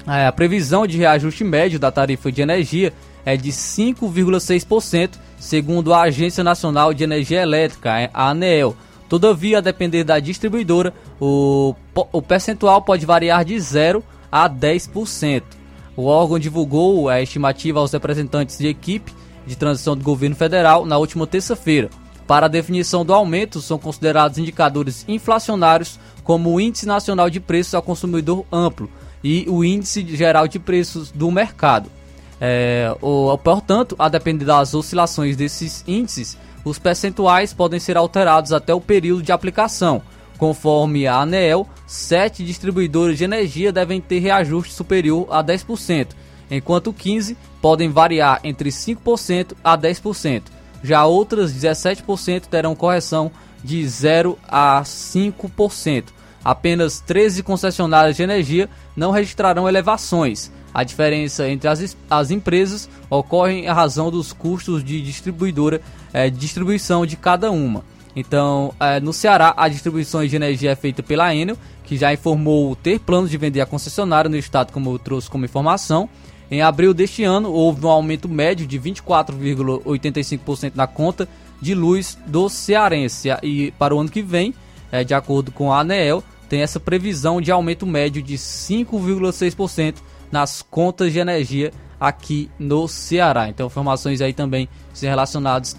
[0.06, 2.92] É, a previsão de reajuste médio da tarifa de energia
[3.24, 8.76] é de 5,6%, segundo a Agência Nacional de Energia Elétrica, a ANEEL.
[9.08, 11.74] Todavia, a depender da distribuidora, o,
[12.12, 15.42] o percentual pode variar de 0 a 10%.
[15.96, 19.12] O órgão divulgou a estimativa aos representantes de equipe
[19.46, 21.88] de transição do governo federal na última terça-feira.
[22.26, 27.74] Para a definição do aumento, são considerados indicadores inflacionários como o Índice Nacional de Preços
[27.74, 28.90] ao Consumidor Amplo
[29.24, 31.90] e o Índice Geral de Preços do Mercado.
[32.38, 32.94] É,
[33.42, 39.22] portanto, a depender das oscilações desses índices, os percentuais podem ser alterados até o período
[39.22, 40.02] de aplicação.
[40.36, 46.08] Conforme a ANEEL, sete distribuidores de energia devem ter reajuste superior a 10%,
[46.50, 50.42] enquanto 15 podem variar entre 5% a 10%.
[50.82, 53.30] Já outras 17% terão correção
[53.62, 56.04] de 0 a 5%.
[56.44, 60.52] Apenas 13 concessionárias de energia não registrarão elevações.
[60.74, 65.80] A diferença entre as, as empresas ocorre em razão dos custos de distribuidora,
[66.12, 67.84] é, distribuição de cada uma.
[68.16, 72.74] Então, é, no Ceará, a distribuição de energia é feita pela Enel, que já informou
[72.76, 76.08] ter planos de vender a concessionária no estado, como eu trouxe como informação.
[76.50, 81.28] Em abril deste ano, houve um aumento médio de 24,85% na conta
[81.60, 83.28] de luz do cearense.
[83.42, 84.54] E para o ano que vem,
[84.92, 86.22] é, de acordo com a ANEEL,
[86.54, 89.96] tem essa previsão de aumento médio de 5,6%
[90.30, 93.48] nas contas de energia aqui no Ceará.
[93.48, 94.68] Então, informações aí também
[95.02, 95.76] relacionadas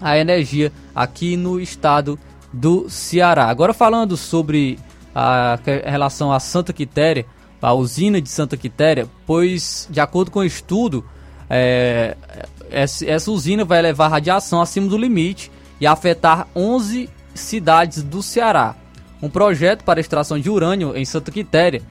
[0.00, 2.16] à energia aqui no estado
[2.52, 3.46] do Ceará.
[3.46, 4.78] Agora falando sobre
[5.12, 7.26] a relação a Santa Quitéria,
[7.60, 11.04] a usina de Santa Quitéria, pois, de acordo com o estudo,
[11.50, 12.16] é,
[12.70, 15.50] essa usina vai levar radiação acima do limite
[15.80, 18.76] e afetar 11 cidades do Ceará.
[19.22, 21.82] Um projeto para extração de urânio em Santa Quitéria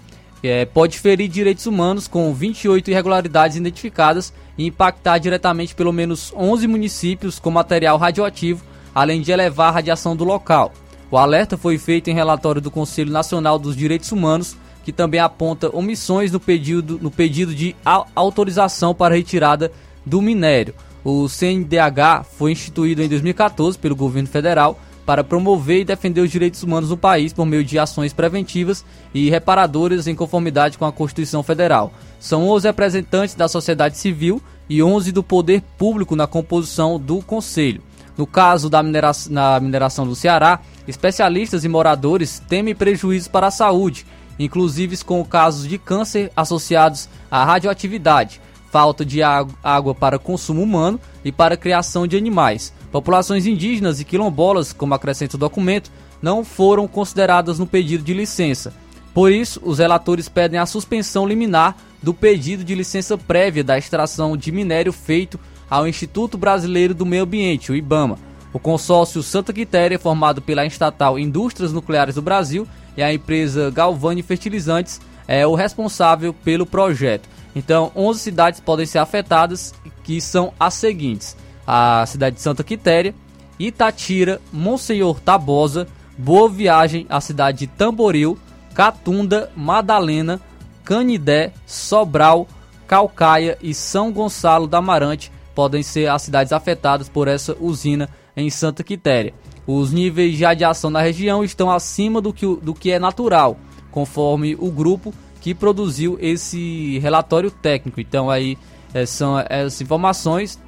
[0.43, 6.67] é, pode ferir direitos humanos com 28 irregularidades identificadas e impactar diretamente pelo menos 11
[6.67, 8.63] municípios com material radioativo,
[8.93, 10.73] além de elevar a radiação do local.
[11.09, 15.75] O alerta foi feito em relatório do Conselho Nacional dos Direitos Humanos que também aponta
[15.75, 17.75] omissões no pedido, no pedido de
[18.15, 19.71] autorização para retirada
[20.05, 20.75] do minério.
[21.03, 26.63] O CNDH foi instituído em 2014 pelo governo federal para promover e defender os direitos
[26.63, 31.43] humanos no país por meio de ações preventivas e reparadoras em conformidade com a Constituição
[31.43, 31.93] Federal.
[32.19, 37.81] São 11 representantes da sociedade civil e 11 do poder público na composição do Conselho.
[38.17, 43.51] No caso da mineração, na mineração do Ceará, especialistas e moradores temem prejuízos para a
[43.51, 44.05] saúde
[44.38, 51.31] inclusive com casos de câncer associados à radioatividade, falta de água para consumo humano e
[51.31, 52.73] para criação de animais.
[52.93, 55.91] Populações indígenas e quilombolas, como acrescenta o documento,
[56.21, 58.71] não foram consideradas no pedido de licença.
[59.15, 64.37] Por isso, os relatores pedem a suspensão liminar do pedido de licença prévia da extração
[64.37, 68.19] de minério feito ao Instituto Brasileiro do Meio Ambiente, o IBAMA.
[68.53, 74.21] O consórcio Santa Quitéria, formado pela estatal Indústrias Nucleares do Brasil, e a empresa Galvani
[74.21, 77.27] Fertilizantes é o responsável pelo projeto.
[77.55, 81.35] Então, 11 cidades podem ser afetadas, que são as seguintes:
[81.65, 83.14] a cidade de Santa Quitéria,
[83.60, 85.88] Itatira, Monsenhor Tabosa,
[86.18, 88.38] Boa Viagem, a cidade de Tamboril,
[88.73, 90.40] Catunda, Madalena,
[90.84, 92.48] Canidé, Sobral,
[92.88, 98.49] Calcaia e São Gonçalo da Amarante podem ser as cidades afetadas por essa usina em
[98.49, 99.34] Santa Quitéria.
[99.65, 103.57] Os níveis de radiação na região estão acima do que, do que é natural,
[103.91, 108.02] conforme o grupo que produziu esse relatório técnico.
[108.02, 108.57] Então aí
[108.94, 110.60] é, são as informações,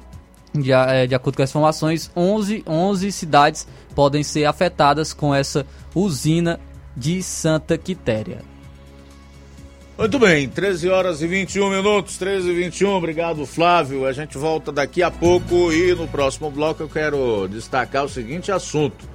[0.60, 5.66] de, é, de acordo com as informações, 11, 11 cidades podem ser afetadas com essa
[5.94, 6.60] usina
[6.96, 8.42] de Santa Quitéria.
[9.98, 14.04] Muito bem, 13 horas e 21 minutos, 13 e 21, obrigado Flávio.
[14.04, 18.52] A gente volta daqui a pouco e no próximo bloco eu quero destacar o seguinte
[18.52, 19.08] assunto.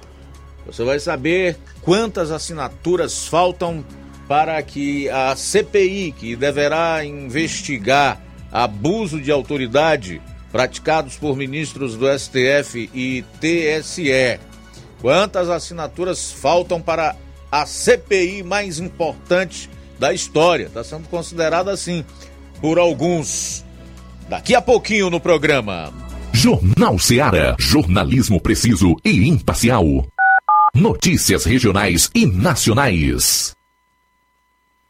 [0.66, 3.86] Você vai saber quantas assinaturas faltam
[4.28, 8.20] para que a CPI, que deverá investigar
[8.52, 10.22] abuso de autoridade
[10.52, 14.40] praticados por ministros do STF e TSE,
[15.02, 17.16] quantas assinaturas faltam para
[17.52, 19.70] a CPI mais importante
[20.00, 20.66] da história.
[20.66, 22.04] Está sendo considerada assim
[22.60, 23.64] por alguns.
[24.30, 25.92] Daqui a pouquinho no programa.
[26.32, 27.56] Jornal Seara.
[27.60, 29.86] Jornalismo preciso e imparcial.
[30.74, 33.54] Notícias regionais e nacionais.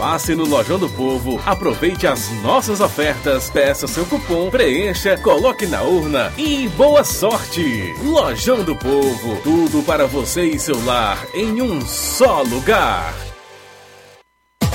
[0.00, 5.82] Passe no Lojão do Povo, aproveite as nossas ofertas, peça seu cupom, preencha, coloque na
[5.82, 7.92] urna e boa sorte!
[8.02, 13.14] Lojão do Povo, tudo para você e seu lar em um só lugar.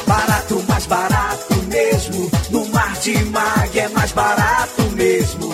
[0.06, 2.30] Barato, mais barato mesmo.
[2.52, 5.50] No Martimag é mais barato mesmo.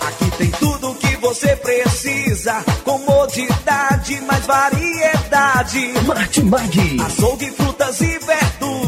[0.00, 2.64] Aqui tem tudo o que você precisa.
[2.82, 5.92] Comodidade, mais variedade.
[6.06, 7.02] Martimag.
[7.04, 8.63] Açougue, frutas e verduras.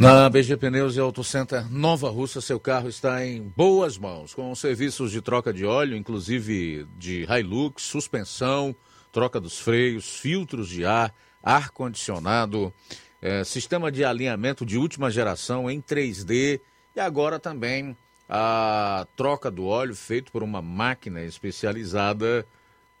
[0.00, 4.54] Na BG Pneus e Auto Center Nova Russa, seu carro está em boas mãos, com
[4.54, 8.74] serviços de troca de óleo, inclusive de Hilux, suspensão,
[9.12, 12.72] troca dos freios, filtros de ar, ar-condicionado,
[13.20, 16.62] eh, sistema de alinhamento de última geração em 3D
[16.96, 17.94] e agora também
[18.26, 22.46] a troca do óleo feito por uma máquina especializada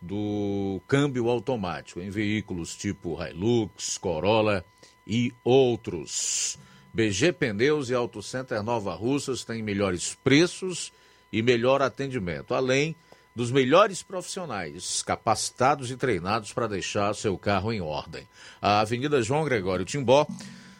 [0.02, 4.62] do câmbio automático em veículos tipo Hilux, Corolla
[5.06, 6.58] e outros.
[6.92, 10.92] BG Pneus e Auto Center Nova Russas têm melhores preços
[11.32, 12.96] e melhor atendimento, além
[13.34, 18.28] dos melhores profissionais capacitados e treinados para deixar seu carro em ordem.
[18.60, 20.26] A Avenida João Gregório Timbó,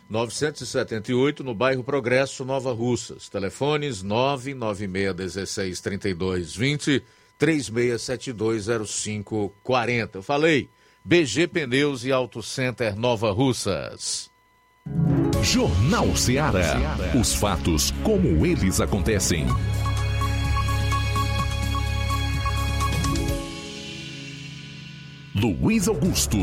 [0.09, 3.29] 978, no bairro Progresso, Nova Russas.
[3.29, 7.05] Telefones 996 32 20
[7.39, 10.11] 36720540.
[10.15, 10.69] Eu falei,
[11.03, 14.30] BG Pneus e Auto Center Nova Russas.
[15.43, 16.97] Jornal Seara.
[17.19, 19.47] Os fatos como eles acontecem.
[25.35, 26.39] Luiz Augusto.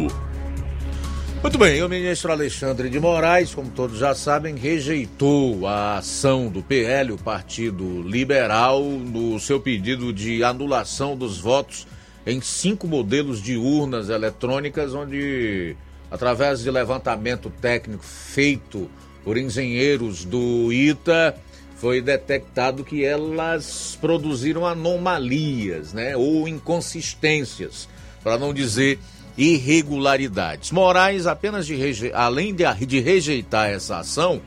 [1.42, 6.64] Muito bem, o ministro Alexandre de Moraes, como todos já sabem, rejeitou a ação do
[6.64, 11.86] PL, o Partido Liberal, no seu pedido de anulação dos votos
[12.26, 15.78] em cinco modelos de urnas eletrônicas, onde,
[16.10, 18.90] através de levantamento técnico feito
[19.24, 21.36] por engenheiros do ITA,
[21.76, 27.88] foi detectado que elas produziram anomalias, né, ou inconsistências,
[28.24, 29.00] para não dizer
[29.38, 30.72] irregularidades.
[30.72, 32.12] Moraes, apenas de reje...
[32.14, 34.42] além de, rejeitar essa ação,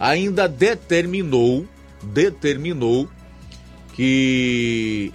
[0.00, 1.66] ainda determinou,
[2.02, 3.08] determinou
[3.94, 5.12] que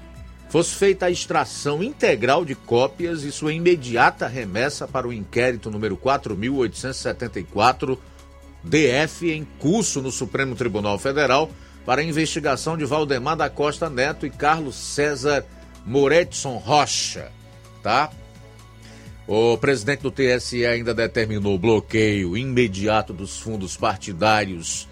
[0.50, 5.98] fosse feita a extração integral de cópias e sua imediata remessa para o inquérito número
[5.98, 8.00] 4874
[8.64, 11.50] DF em curso no Supremo Tribunal Federal
[11.86, 15.46] para a investigação de Valdemar da Costa Neto e Carlos César
[15.86, 17.32] Moretson Rocha,
[17.82, 18.10] tá?
[19.26, 24.88] O presidente do TSE ainda determinou o bloqueio imediato dos fundos partidários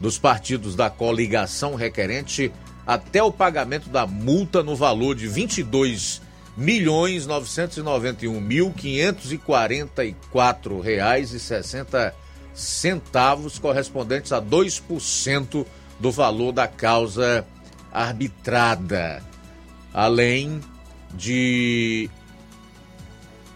[0.00, 2.50] dos partidos da coligação requerente
[2.90, 6.20] até o pagamento da multa no valor de 22
[6.56, 12.12] milhões 991 mil 544 reais e 60
[12.52, 15.64] centavos correspondentes a 2%
[16.00, 17.46] do valor da causa
[17.92, 19.22] arbitrada,
[19.94, 20.60] além
[21.14, 22.10] de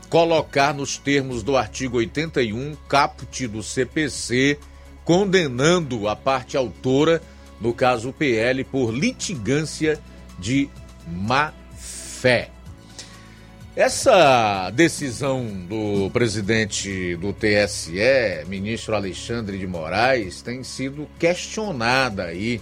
[0.08, 4.60] colocar nos termos do artigo 81 caput do CPC
[5.04, 7.20] condenando a parte autora,
[7.60, 9.98] no caso o PL, por litigância
[10.38, 10.68] de
[11.06, 12.50] má fé.
[13.76, 22.60] Essa decisão do presidente do TSE, ministro Alexandre de Moraes, tem sido questionada aí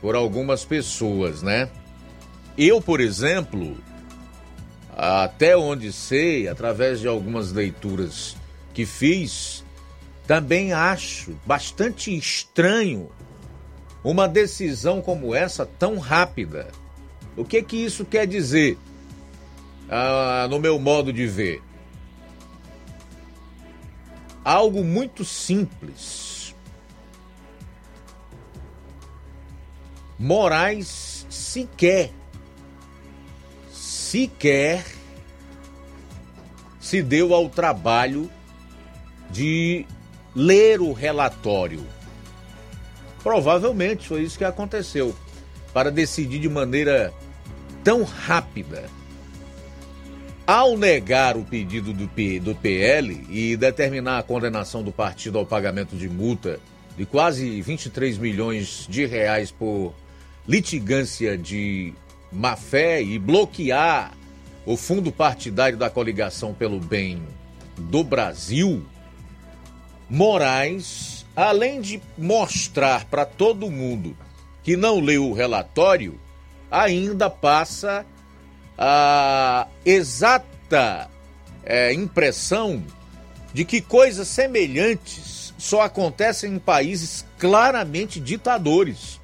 [0.00, 1.68] por algumas pessoas, né?
[2.56, 3.76] Eu, por exemplo,
[4.96, 8.36] até onde sei, através de algumas leituras
[8.72, 9.64] que fiz,
[10.24, 13.10] também acho bastante estranho
[14.04, 16.68] uma decisão como essa tão rápida.
[17.34, 18.78] O que que isso quer dizer?
[19.88, 21.62] Ah, no meu modo de ver.
[24.44, 26.54] Algo muito simples.
[30.18, 32.12] Moraes sequer,
[33.72, 34.84] sequer
[36.78, 38.30] se deu ao trabalho
[39.30, 39.86] de
[40.34, 41.84] ler o relatório.
[43.24, 45.16] Provavelmente foi isso que aconteceu,
[45.72, 47.12] para decidir de maneira
[47.82, 48.84] tão rápida.
[50.46, 55.46] Ao negar o pedido do, P, do PL e determinar a condenação do partido ao
[55.46, 56.60] pagamento de multa
[56.98, 59.94] de quase 23 milhões de reais por
[60.46, 61.94] litigância de
[62.30, 64.12] má fé e bloquear
[64.66, 67.22] o fundo partidário da coligação pelo bem
[67.76, 68.84] do Brasil,
[70.10, 74.16] Moraes, além de mostrar para todo mundo
[74.62, 76.18] que não leu o relatório,
[76.70, 78.06] ainda passa
[78.78, 81.10] a exata
[81.64, 82.82] é, impressão
[83.52, 89.20] de que coisas semelhantes só acontecem em países claramente ditadores.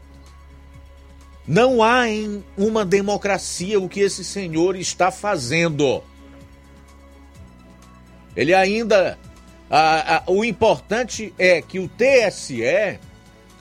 [1.46, 6.02] Não há em uma democracia o que esse senhor está fazendo.
[8.36, 9.18] Ele ainda
[9.70, 12.98] ah, ah, o importante é que o TSE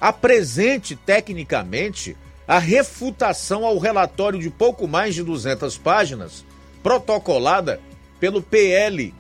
[0.02, 2.18] apresente tecnicamente
[2.48, 6.44] a refutação ao relatório de pouco mais de 200 páginas,
[6.82, 7.80] protocolada
[8.20, 9.14] pelo PL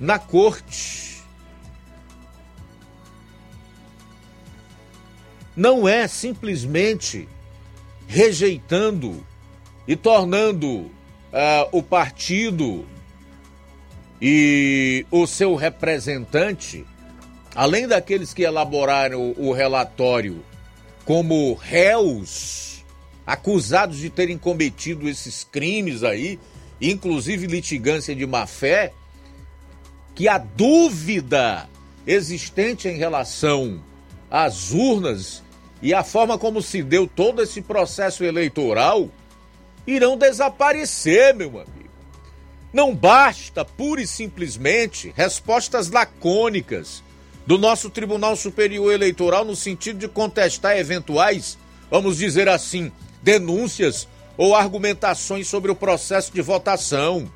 [0.00, 1.22] na corte.
[5.54, 7.28] Não é simplesmente
[8.08, 9.24] rejeitando
[9.86, 10.90] e tornando uh,
[11.70, 12.84] o partido
[14.24, 16.86] e o seu representante,
[17.56, 20.44] além daqueles que elaboraram o relatório
[21.04, 22.84] como réus,
[23.26, 26.38] acusados de terem cometido esses crimes aí,
[26.80, 28.92] inclusive litigância de má fé,
[30.14, 31.68] que a dúvida
[32.06, 33.82] existente em relação
[34.30, 35.42] às urnas
[35.82, 39.10] e a forma como se deu todo esse processo eleitoral
[39.84, 41.81] irão desaparecer, meu amigo.
[42.72, 47.02] Não basta pura e simplesmente respostas lacônicas
[47.46, 51.58] do nosso Tribunal Superior Eleitoral no sentido de contestar eventuais,
[51.90, 52.90] vamos dizer assim,
[53.22, 54.08] denúncias
[54.38, 57.30] ou argumentações sobre o processo de votação.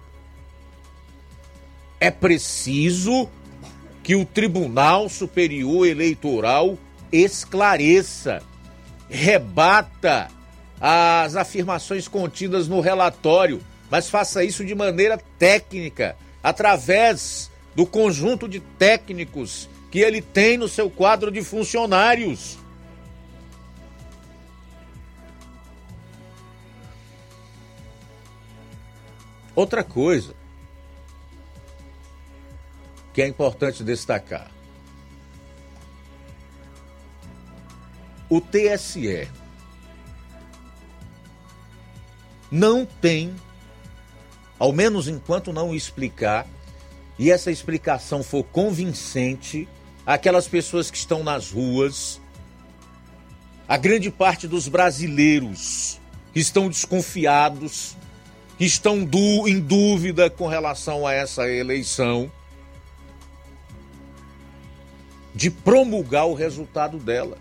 [2.00, 3.28] É preciso
[4.02, 6.78] que o Tribunal Superior Eleitoral
[7.12, 8.42] esclareça,
[9.08, 10.28] rebata
[10.80, 13.60] as afirmações contidas no relatório
[13.90, 20.68] mas faça isso de maneira técnica, através do conjunto de técnicos que ele tem no
[20.68, 22.58] seu quadro de funcionários.
[29.54, 30.34] Outra coisa
[33.14, 34.50] que é importante destacar:
[38.28, 39.26] o TSE
[42.50, 43.34] não tem
[44.58, 46.46] ao menos enquanto não explicar,
[47.18, 49.68] e essa explicação for convincente,
[50.04, 52.20] aquelas pessoas que estão nas ruas,
[53.68, 56.00] a grande parte dos brasileiros
[56.32, 57.96] que estão desconfiados,
[58.58, 62.30] que estão du em dúvida com relação a essa eleição,
[65.34, 67.38] de promulgar o resultado dela.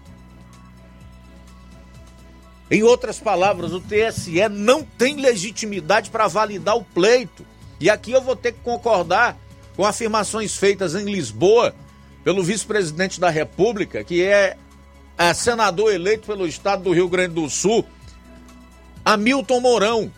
[2.70, 7.46] Em outras palavras, o TSE não tem legitimidade para validar o pleito.
[7.80, 9.38] E aqui eu vou ter que concordar
[9.76, 11.76] com afirmações feitas em Lisboa
[12.24, 14.58] pelo vice-presidente da República, que é,
[15.36, 17.86] senador eleito pelo estado do Rio Grande do Sul,
[19.04, 20.12] Hamilton Mourão,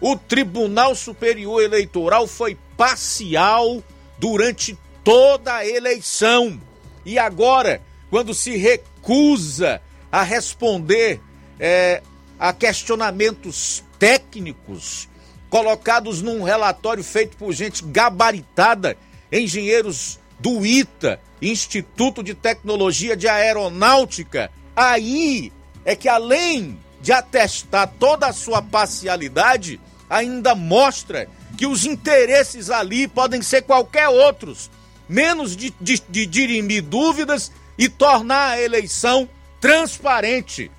[0.00, 3.82] o Tribunal Superior Eleitoral foi parcial
[4.18, 6.58] durante toda a eleição.
[7.04, 11.20] E agora, quando se recusa a responder
[11.58, 12.02] é,
[12.38, 15.08] a questionamentos técnicos
[15.50, 18.96] colocados num relatório feito por gente gabaritada,
[19.32, 25.52] engenheiros do ITA, Instituto de Tecnologia de Aeronáutica, aí
[25.84, 29.80] é que além de atestar toda a sua parcialidade,
[30.10, 34.70] ainda mostra que os interesses ali podem ser qualquer outros,
[35.08, 39.28] menos de, de, de dirimir dúvidas e tornar a eleição
[39.60, 40.70] transparente.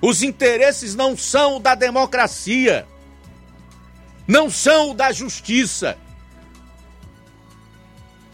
[0.00, 2.86] Os interesses não são o da democracia,
[4.26, 5.98] não são o da justiça.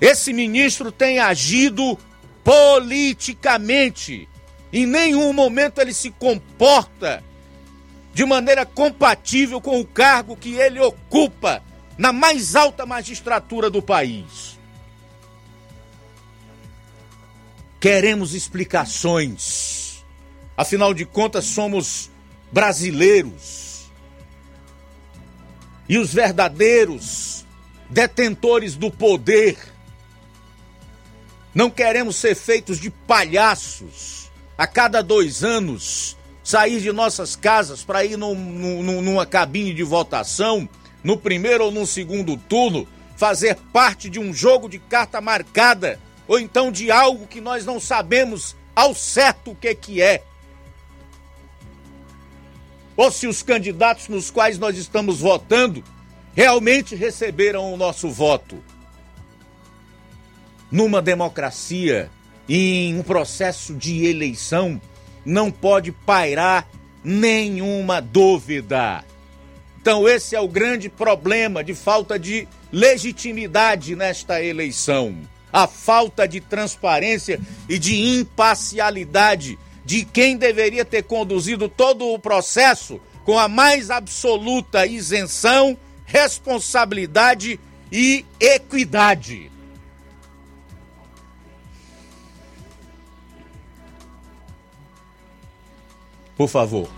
[0.01, 1.99] Esse ministro tem agido
[2.43, 4.29] politicamente.
[4.73, 7.25] Em nenhum momento ele se comporta
[8.13, 11.63] de maneira compatível com o cargo que ele ocupa
[11.97, 14.59] na mais alta magistratura do país.
[17.81, 19.84] Queremos explicações.
[20.57, 22.11] Afinal de contas, somos
[22.53, 23.91] brasileiros.
[25.89, 27.45] E os verdadeiros
[27.91, 29.57] detentores do poder.
[31.55, 38.05] Não queremos ser feitos de palhaços a cada dois anos sair de nossas casas para
[38.05, 40.69] ir num, num, numa cabine de votação,
[41.03, 42.87] no primeiro ou no segundo turno,
[43.17, 45.99] fazer parte de um jogo de carta marcada,
[46.29, 50.23] ou então de algo que nós não sabemos ao certo o que, que é.
[52.97, 55.83] Ou se os candidatos nos quais nós estamos votando
[56.35, 58.63] realmente receberam o nosso voto.
[60.71, 62.11] Numa democracia,
[62.49, 64.81] em um processo de eleição,
[65.25, 66.69] não pode pairar
[67.03, 69.05] nenhuma dúvida.
[69.81, 75.17] Então, esse é o grande problema de falta de legitimidade nesta eleição.
[75.53, 77.39] A falta de transparência
[77.69, 84.87] e de imparcialidade de quem deveria ter conduzido todo o processo com a mais absoluta
[84.87, 87.59] isenção, responsabilidade
[87.91, 89.51] e equidade.
[96.37, 96.89] Por favor.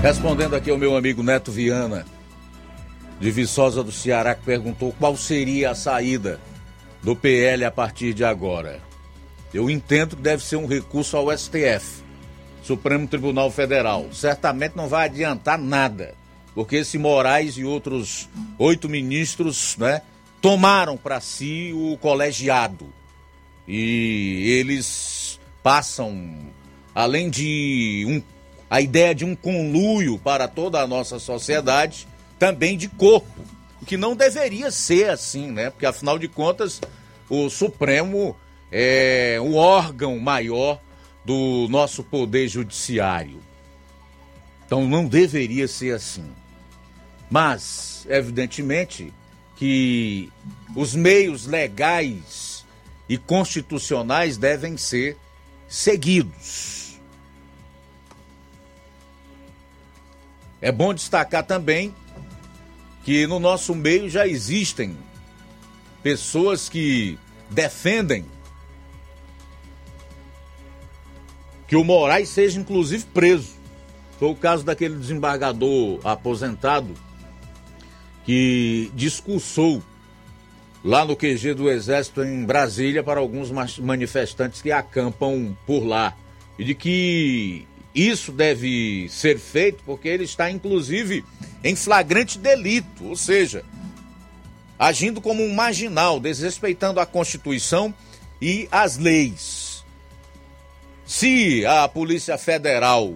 [0.00, 2.06] Respondendo aqui ao meu amigo Neto Viana,
[3.18, 6.40] de Viçosa do Ceará, que perguntou qual seria a saída
[7.02, 8.80] do PL a partir de agora.
[9.54, 12.02] Eu entendo que deve ser um recurso ao STF,
[12.62, 14.06] Supremo Tribunal Federal.
[14.12, 16.14] Certamente não vai adiantar nada,
[16.54, 18.28] porque esse Moraes e outros
[18.58, 20.02] oito ministros, né,
[20.40, 22.92] tomaram para si o colegiado
[23.66, 26.52] e eles passam,
[26.94, 28.22] além de um,
[28.70, 32.06] a ideia de um conluio para toda a nossa sociedade,
[32.38, 33.42] também de corpo,
[33.80, 35.70] o que não deveria ser assim, né?
[35.70, 36.80] Porque afinal de contas,
[37.28, 38.36] o Supremo
[38.70, 40.80] é o órgão maior
[41.24, 43.40] do nosso poder judiciário.
[44.64, 46.30] Então não deveria ser assim.
[47.30, 49.12] Mas, evidentemente,
[49.56, 50.30] que
[50.74, 52.64] os meios legais
[53.08, 55.16] e constitucionais devem ser
[55.68, 57.00] seguidos.
[60.60, 61.94] É bom destacar também
[63.06, 64.96] que no nosso meio já existem
[66.02, 67.16] pessoas que
[67.48, 68.24] defendem
[71.68, 73.50] que o Moraes seja inclusive preso.
[74.18, 76.94] Foi o caso daquele desembargador aposentado
[78.24, 79.80] que discursou
[80.82, 86.12] lá no QG do Exército em Brasília para alguns manifestantes que acampam por lá.
[86.58, 91.24] E de que isso deve ser feito porque ele está, inclusive,
[91.64, 93.64] em flagrante delito, ou seja,
[94.78, 97.94] agindo como um marginal, desrespeitando a Constituição
[98.40, 99.82] e as leis.
[101.06, 103.14] Se a Polícia Federal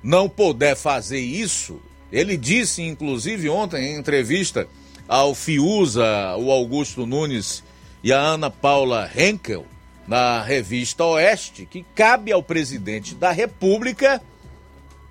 [0.00, 1.80] não puder fazer isso,
[2.12, 4.68] ele disse, inclusive, ontem em entrevista
[5.08, 7.64] ao Fiuza, o Augusto Nunes
[8.04, 9.66] e a Ana Paula Henkel,
[10.08, 14.22] na revista Oeste, que cabe ao presidente da República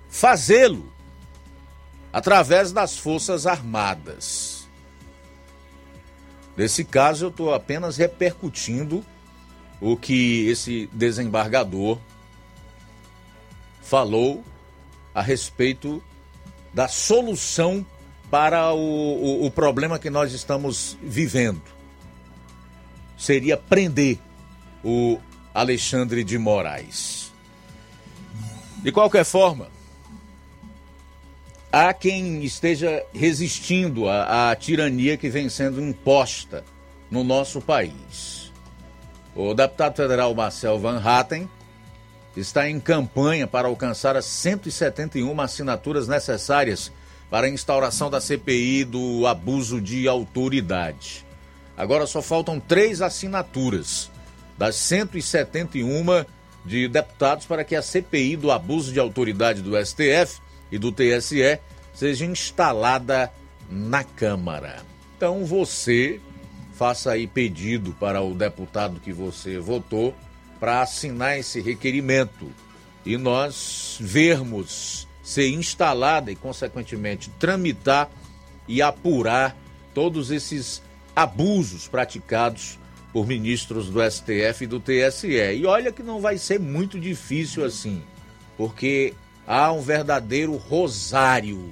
[0.08, 0.92] fazê-lo
[2.12, 4.68] através das Forças Armadas.
[6.56, 9.04] Nesse caso, eu estou apenas repercutindo
[9.80, 12.00] o que esse desembargador
[13.80, 14.42] falou
[15.14, 16.02] a respeito
[16.74, 17.86] da solução
[18.28, 21.62] para o, o, o problema que nós estamos vivendo.
[23.16, 24.18] Seria prender
[24.82, 25.18] o
[25.54, 27.32] Alexandre de Moraes.
[28.82, 29.68] De qualquer forma,
[31.72, 36.64] há quem esteja resistindo à, à tirania que vem sendo imposta
[37.10, 38.52] no nosso país.
[39.34, 41.48] O deputado federal Marcel Van Hatten
[42.36, 46.92] está em campanha para alcançar as 171 assinaturas necessárias
[47.30, 51.26] para a instauração da CPI do abuso de autoridade.
[51.76, 54.10] Agora só faltam três assinaturas
[54.58, 56.24] das 171
[56.64, 60.40] de deputados para que a CPI do abuso de autoridade do STF
[60.70, 61.58] e do TSE
[61.94, 63.32] seja instalada
[63.70, 64.82] na Câmara.
[65.16, 66.20] Então você
[66.74, 70.14] faça aí pedido para o deputado que você votou
[70.60, 72.52] para assinar esse requerimento
[73.06, 78.10] e nós vermos ser instalada e, consequentemente, tramitar
[78.66, 79.56] e apurar
[79.94, 80.82] todos esses
[81.14, 82.77] abusos praticados
[83.12, 85.28] por ministros do STF e do TSE.
[85.28, 88.02] E olha que não vai ser muito difícil assim,
[88.56, 89.14] porque
[89.46, 91.70] há um verdadeiro rosário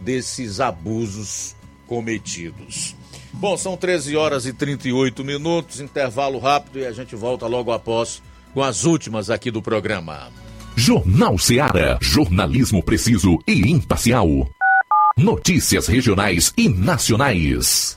[0.00, 1.56] desses abusos
[1.86, 2.94] cometidos.
[3.32, 8.22] Bom, são 13 horas e 38 minutos, intervalo rápido e a gente volta logo após
[8.54, 10.30] com as últimas aqui do programa.
[10.74, 11.98] Jornal Seara.
[12.00, 14.48] Jornalismo preciso e imparcial.
[15.18, 17.96] Notícias regionais e nacionais.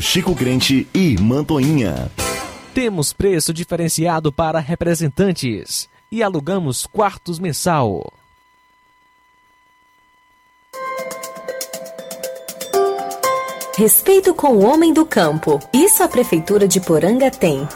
[0.00, 2.10] Chico Crente e Mantoinha.
[2.74, 8.12] Temos preço diferenciado para representantes e alugamos quartos mensal.
[13.76, 15.60] Respeito com o homem do campo.
[15.72, 17.68] Isso a Prefeitura de Poranga tem.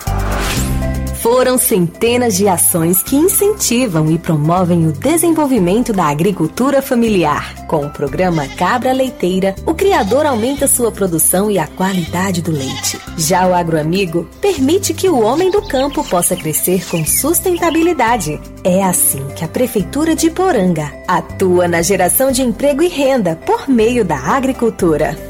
[1.23, 7.67] Foram centenas de ações que incentivam e promovem o desenvolvimento da agricultura familiar.
[7.67, 12.99] Com o programa Cabra Leiteira, o criador aumenta sua produção e a qualidade do leite.
[13.19, 18.41] Já o agroamigo permite que o homem do campo possa crescer com sustentabilidade.
[18.65, 23.69] É assim que a Prefeitura de Poranga atua na geração de emprego e renda por
[23.69, 25.30] meio da agricultura.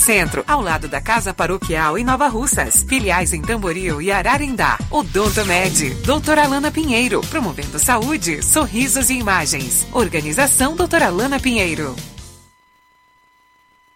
[0.01, 2.83] Centro, ao lado da Casa Paroquial em Nova Russas.
[2.83, 4.79] Filiais em Tamboril e Ararindá.
[5.45, 9.87] Med, doutora Alana Pinheiro, promovendo saúde, sorrisos e imagens.
[9.93, 11.95] Organização doutora Alana Pinheiro.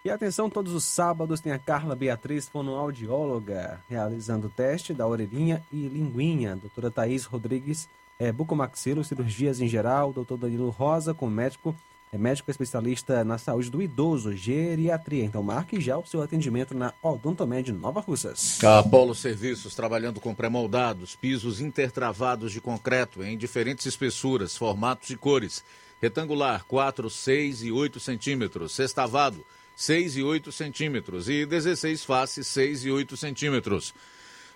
[0.05, 5.63] E atenção, todos os sábados tem a Carla Beatriz, fonoaudióloga, realizando o teste da orelhinha
[5.73, 6.55] e linguinha.
[6.55, 10.13] Doutora Thaís Rodrigues, é, bucomaxilo, cirurgias em geral.
[10.13, 11.75] Doutor Danilo Rosa, com médico,
[12.15, 15.25] é médico especialista na saúde do idoso, geriatria.
[15.25, 18.63] Então marque já o seu atendimento na Odontomed Nova Russas.
[18.63, 25.61] Apolo Serviços, trabalhando com pré-moldados, pisos intertravados de concreto em diferentes espessuras, formatos e cores.
[26.01, 28.71] Retangular, 4, 6 e 8 centímetros.
[28.71, 31.27] Sextavado, 6 e 8 centímetros.
[31.27, 33.93] E 16 faces, 6 e 8 centímetros.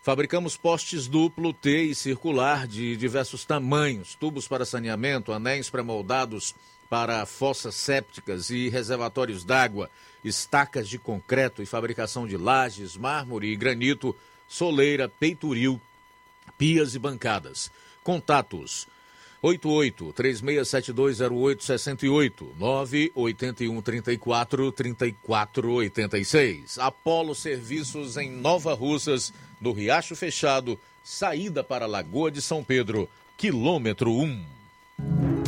[0.01, 6.55] Fabricamos postes duplo, T e circular de diversos tamanhos, tubos para saneamento, anéis pré-moldados
[6.89, 9.89] para fossas sépticas e reservatórios d'água,
[10.23, 14.13] estacas de concreto e fabricação de lajes, mármore e granito,
[14.47, 15.79] soleira, peitoril,
[16.57, 17.71] pias e bancadas.
[18.03, 18.87] Contatos
[19.41, 26.79] 88 36720868 981 34 34 86.
[26.79, 33.09] Apolo Serviços em Nova Russas, no Riacho Fechado, saída para a Lagoa de São Pedro,
[33.37, 34.58] quilômetro 1.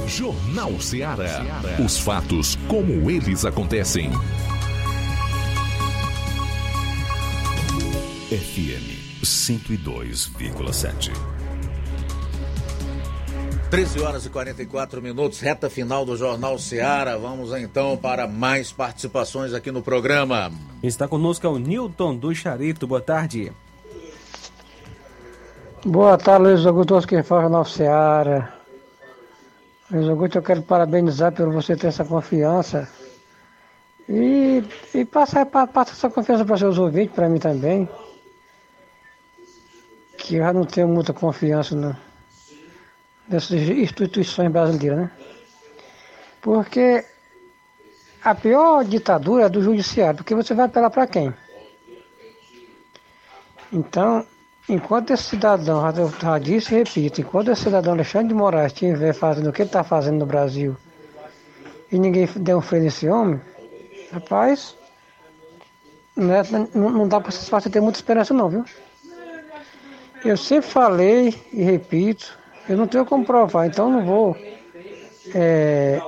[0.07, 1.41] Jornal Ceará.
[1.83, 4.11] Os fatos como eles acontecem.
[8.29, 11.11] FM 102,7.
[13.69, 17.17] 13 horas e 44 minutos, reta final do Jornal Seara.
[17.17, 20.51] Vamos então para mais participações aqui no programa.
[20.83, 22.85] Está conosco é o Newton do Charito.
[22.85, 23.51] Boa tarde.
[25.85, 28.60] Boa tarde, Luiz Augusto, quem fala Jornal Seara.
[29.93, 32.87] Augusto, eu quero parabenizar por você ter essa confiança
[34.07, 34.63] e,
[34.93, 35.47] e passar
[35.81, 37.89] essa confiança para seus ouvintes, para mim também.
[40.17, 41.95] Que eu já não tenho muita confiança no,
[43.27, 45.11] nessas instituições brasileiras, né?
[46.41, 47.05] Porque
[48.23, 51.33] a pior ditadura é do judiciário, porque você vai apelar para quem?
[53.73, 54.25] Então,
[54.69, 55.81] enquanto esse cidadão,
[56.21, 59.69] já, disse e repito, enquanto esse cidadão Alexandre de Moraes estiver fazendo o que ele
[59.69, 60.75] está fazendo no Brasil
[61.91, 63.41] e ninguém der um freio nesse homem,
[64.11, 64.77] rapaz,
[66.15, 66.43] não, é,
[66.73, 68.65] não, não dá para você ter muita esperança não, viu?
[70.23, 72.37] Eu sempre falei e repito,
[72.69, 74.37] eu não tenho como provar, então não vou
[75.33, 75.99] é,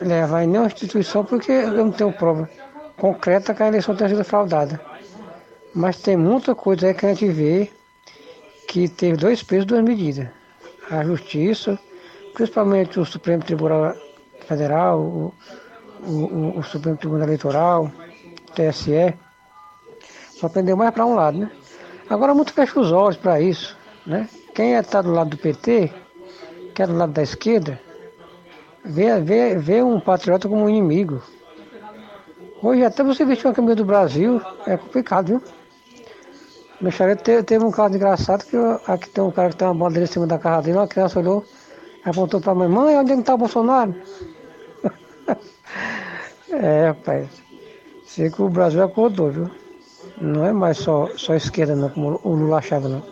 [0.00, 2.48] levar em nenhuma instituição porque eu não tenho prova
[2.96, 4.80] concreta que a eleição tenha sido fraudada.
[5.74, 7.70] Mas tem muita coisa aí que a gente vê
[8.72, 10.26] que teve dois pesos, duas medidas.
[10.90, 11.78] A justiça,
[12.32, 13.94] principalmente o Supremo Tribunal
[14.48, 15.34] Federal, o,
[16.06, 19.14] o, o Supremo Tribunal Eleitoral, o TSE,
[20.30, 21.50] só pendeu mais para um lado, né?
[22.08, 23.76] Agora muito fecha os olhos para isso,
[24.06, 24.26] né?
[24.54, 25.92] Quem está do lado do PT,
[26.74, 27.78] que é do lado da esquerda,
[28.82, 31.22] vê, vê, vê um patriota como um inimigo.
[32.62, 35.42] Hoje até você vestir uma camisa do Brasil é complicado, viu?
[36.90, 39.74] Xareto teve, teve um caso engraçado que eu, aqui tem um cara que tem uma
[39.74, 41.44] bandeira em cima da casa dele, uma criança olhou,
[42.04, 43.94] apontou para a mãe, mãe, onde é que está o Bolsonaro?
[46.50, 47.28] é, rapaz,
[48.04, 49.50] sei que o Brasil acordou, viu?
[50.20, 53.02] Não é mais só, só esquerda não, como o Lula achava não.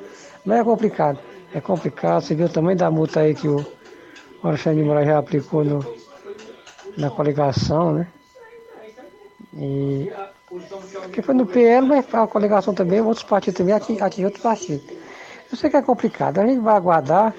[0.44, 1.18] Mas é complicado,
[1.54, 3.64] é complicado, você viu tamanho da multa aí que o
[4.42, 5.94] Alexandre de Moraes já aplicou no,
[6.96, 8.06] na coligação, né?
[9.54, 10.12] E
[11.02, 14.86] porque foi no PL, mas a coligação também, outros partidos também atingem outros partidos.
[15.50, 17.34] Eu sei que é complicado, a gente vai aguardar.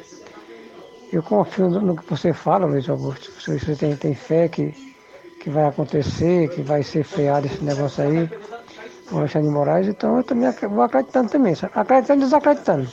[1.11, 3.31] Eu confio no que você fala, Luiz Augusto.
[3.39, 4.73] Você tem, tem fé que,
[5.39, 8.29] que vai acontecer, que vai ser freado esse negócio aí,
[9.07, 11.73] com o Alexandre de Moraes, então eu também vou acreditando também, sabe?
[11.75, 12.91] acreditando e desacreditando.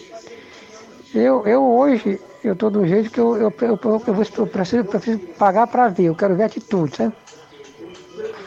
[1.14, 4.46] Eu, eu hoje, eu estou do jeito que eu, eu, eu, eu, eu, vou- eu
[4.46, 7.14] preciso pagar para ver, eu quero ver atitude, sabe?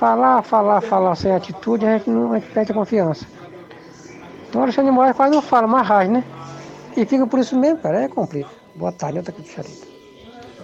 [0.01, 3.23] Falar, falar, falar sem atitude, a gente não a gente perde a confiança.
[4.49, 6.23] Então Alexandre de Moraes quase não fala, mas rage, né?
[6.97, 8.51] E fica por isso mesmo, cara, é complicado.
[8.73, 9.91] Boa tarde, tô aqui de.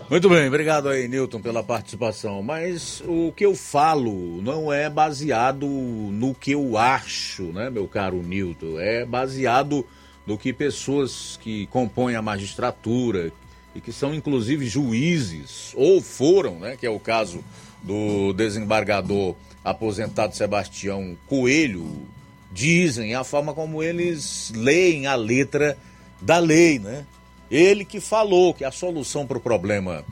[0.09, 2.41] Muito bem, obrigado aí, Newton, pela participação.
[2.41, 8.23] Mas o que eu falo não é baseado no que eu acho, né, meu caro
[8.23, 8.79] Newton?
[8.79, 9.85] É baseado
[10.25, 13.31] no que pessoas que compõem a magistratura
[13.75, 17.43] e que são inclusive juízes, ou foram, né, que é o caso
[17.83, 22.07] do desembargador aposentado Sebastião Coelho,
[22.51, 25.77] dizem a forma como eles leem a letra
[26.21, 27.05] da lei, né?
[27.49, 30.03] Ele que falou que a solução para o problema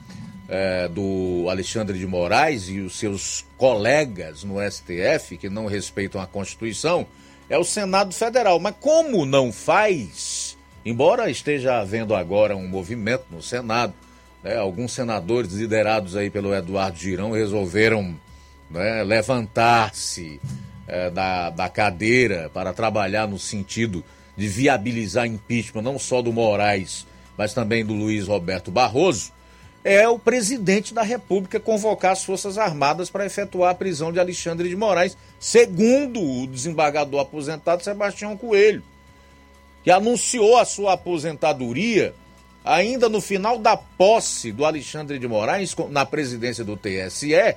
[0.48, 6.28] eh, do Alexandre de Moraes e os seus colegas no STF, que não respeitam a
[6.28, 7.06] Constituição,
[7.50, 8.60] é o Senado Federal.
[8.60, 13.94] Mas como não faz, embora esteja havendo agora um movimento no Senado,
[14.46, 18.16] né, alguns senadores liderados aí pelo Eduardo Girão resolveram
[18.70, 20.40] né, levantar-se
[20.88, 24.04] eh, da, da cadeira para trabalhar no sentido
[24.38, 29.34] de viabilizar impeachment não só do Moraes, mas também do Luiz Roberto Barroso,
[29.84, 34.70] é o presidente da República convocar as Forças Armadas para efetuar a prisão de Alexandre
[34.70, 38.84] de Moraes, segundo o desembargador aposentado Sebastião Coelho,
[39.84, 42.14] que anunciou a sua aposentadoria
[42.66, 47.56] ainda no final da posse do Alexandre de Moraes na presidência do TSE,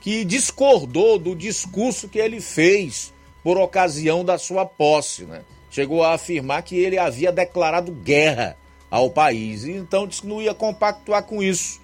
[0.00, 3.12] que discordou do discurso que ele fez
[3.44, 5.42] por ocasião da sua posse, né?
[5.70, 8.56] Chegou a afirmar que ele havia declarado guerra
[8.90, 11.78] ao país e então disse que não ia compactuar com isso.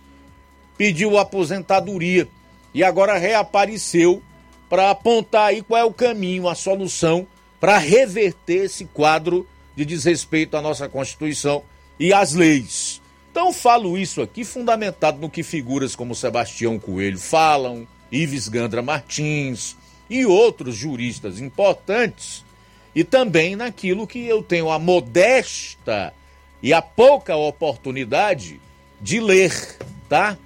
[0.78, 2.27] Pediu aposentadoria
[2.73, 4.23] e agora reapareceu
[4.70, 7.27] para apontar aí qual é o caminho, a solução
[7.61, 9.47] para reverter esse quadro
[9.77, 11.62] de desrespeito à nossa Constituição
[12.02, 13.00] e às leis.
[13.30, 19.76] Então falo isso aqui fundamentado no que figuras como Sebastião Coelho falam, Ives Gandra Martins
[20.10, 22.44] e outros juristas importantes,
[22.92, 26.12] e também naquilo que eu tenho a modesta
[26.60, 28.60] e a pouca oportunidade
[29.00, 30.36] de ler, tá?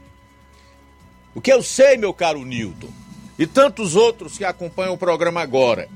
[1.35, 2.91] O que eu sei, meu caro Newton,
[3.39, 5.89] e tantos outros que acompanham o programa agora,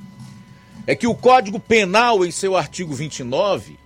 [0.86, 3.78] é que o Código Penal, em seu artigo 29,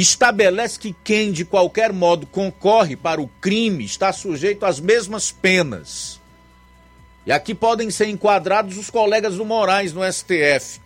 [0.00, 6.20] estabelece que quem de qualquer modo concorre para o crime está sujeito às mesmas penas.
[7.26, 10.80] E aqui podem ser enquadrados os colegas do Moraes no STF.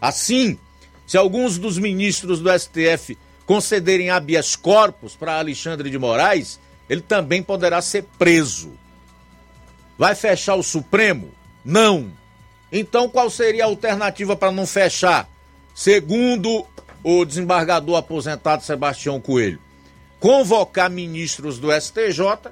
[0.00, 0.56] Assim,
[1.04, 7.42] se alguns dos ministros do STF concederem habeas corpus para Alexandre de Moraes, ele também
[7.42, 8.72] poderá ser preso.
[9.98, 11.32] Vai fechar o Supremo?
[11.64, 12.12] Não.
[12.70, 15.28] Então qual seria a alternativa para não fechar?
[15.74, 16.64] Segundo
[17.02, 19.60] o desembargador aposentado Sebastião Coelho,
[20.20, 22.50] convocar ministros do STJ,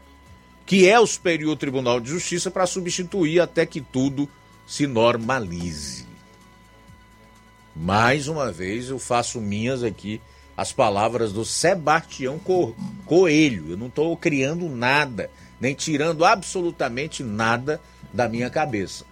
[0.64, 4.28] que é o Superior Tribunal de Justiça, para substituir até que tudo
[4.66, 6.06] se normalize.
[7.74, 10.20] Mais uma vez eu faço minhas aqui
[10.56, 12.74] as palavras do Sebastião Co-
[13.04, 13.70] Coelho.
[13.72, 17.80] Eu não estou criando nada, nem tirando absolutamente nada
[18.12, 19.04] da minha cabeça.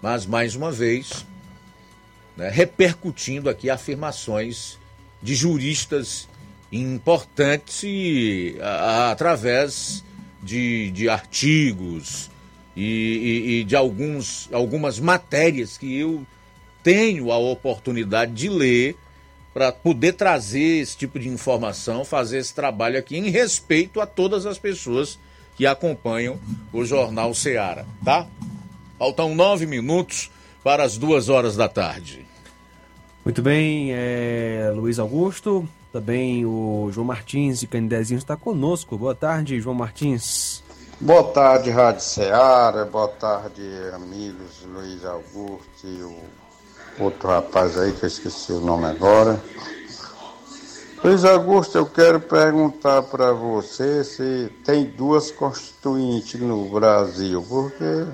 [0.00, 1.26] Mas, mais uma vez,
[2.36, 4.78] né, repercutindo aqui afirmações
[5.22, 6.28] de juristas
[6.70, 10.04] importantes e, a- através
[10.42, 12.30] de, de artigos
[12.76, 16.26] e, e- e de alguns, algumas matérias que eu
[16.82, 18.96] tenho a oportunidade de ler
[19.54, 24.44] para poder trazer esse tipo de informação, fazer esse trabalho aqui em respeito a todas
[24.46, 25.18] as pessoas
[25.56, 26.38] que acompanham
[26.72, 28.26] o Jornal Seara, tá?
[28.98, 30.28] Faltam nove minutos
[30.64, 32.23] para as duas horas da tarde.
[33.24, 38.98] Muito bem, é, Luiz Augusto, também o João Martins de Candezinho está conosco.
[38.98, 40.62] Boa tarde, João Martins.
[41.00, 42.84] Boa tarde, Rádio Ceará.
[42.84, 43.62] Boa tarde,
[43.94, 46.14] amigos Luiz Augusto e o
[46.98, 49.42] outro rapaz aí que eu esqueci o nome agora.
[51.02, 58.06] Luiz Augusto, eu quero perguntar para você se tem duas constituintes no Brasil, porque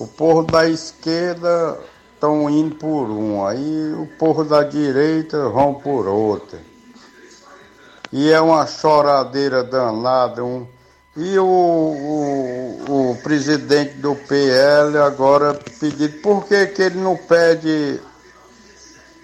[0.00, 1.78] o povo da esquerda
[2.26, 6.58] estão indo por um, aí o povo da direita vão por outra.
[8.12, 10.44] E é uma choradeira danada.
[10.44, 10.66] Um...
[11.16, 18.00] E o, o, o presidente do PL agora pedindo por que, que ele não pede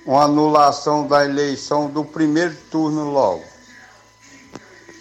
[0.06, 3.44] uma anulação da eleição do primeiro turno logo?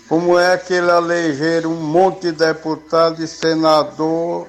[0.10, 4.48] Como é que ele elegeram um monte de deputado e senador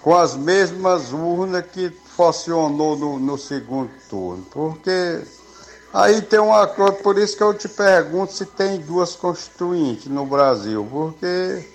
[0.00, 4.44] com as mesmas urnas que funcionou no, no segundo turno?
[4.50, 5.22] Porque
[5.94, 10.26] Aí tem uma coisa, por isso que eu te pergunto se tem duas constituintes no
[10.26, 11.68] Brasil, porque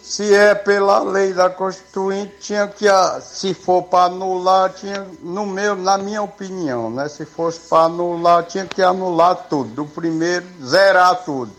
[0.00, 2.86] se é pela lei da constituinte, tinha que,
[3.20, 7.08] se for para anular, tinha, no meu, na minha opinião, né?
[7.08, 11.50] Se fosse para anular, tinha que anular tudo, do primeiro, zerar tudo.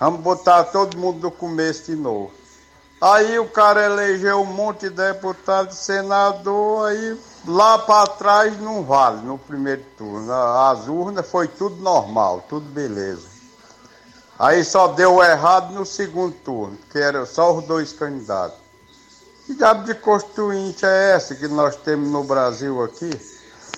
[0.00, 2.32] Vamos botar todo mundo do começo de novo.
[3.00, 9.24] Aí o cara elegeu um monte de deputado, senador, aí lá para trás não vale
[9.24, 10.30] no primeiro turno.
[10.30, 13.26] As urnas foi tudo normal, tudo beleza.
[14.38, 18.58] Aí só deu errado no segundo turno, que era só os dois candidatos.
[19.46, 23.10] Que diabo de constituinte é essa que nós temos no Brasil aqui?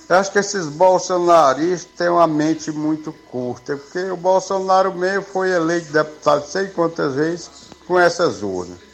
[0.09, 5.53] Eu acho que esses bolsonaristas têm uma mente muito curta, porque o Bolsonaro mesmo foi
[5.53, 7.51] eleito deputado sei quantas vezes
[7.87, 8.92] com essas urnas.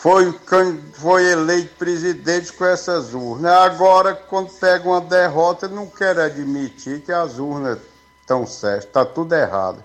[0.00, 0.32] Foi,
[0.92, 3.52] foi eleito presidente com essas urnas.
[3.52, 7.78] Agora, quando pega uma derrota, não quer admitir que as urnas
[8.20, 9.82] estão certas, está tudo errado.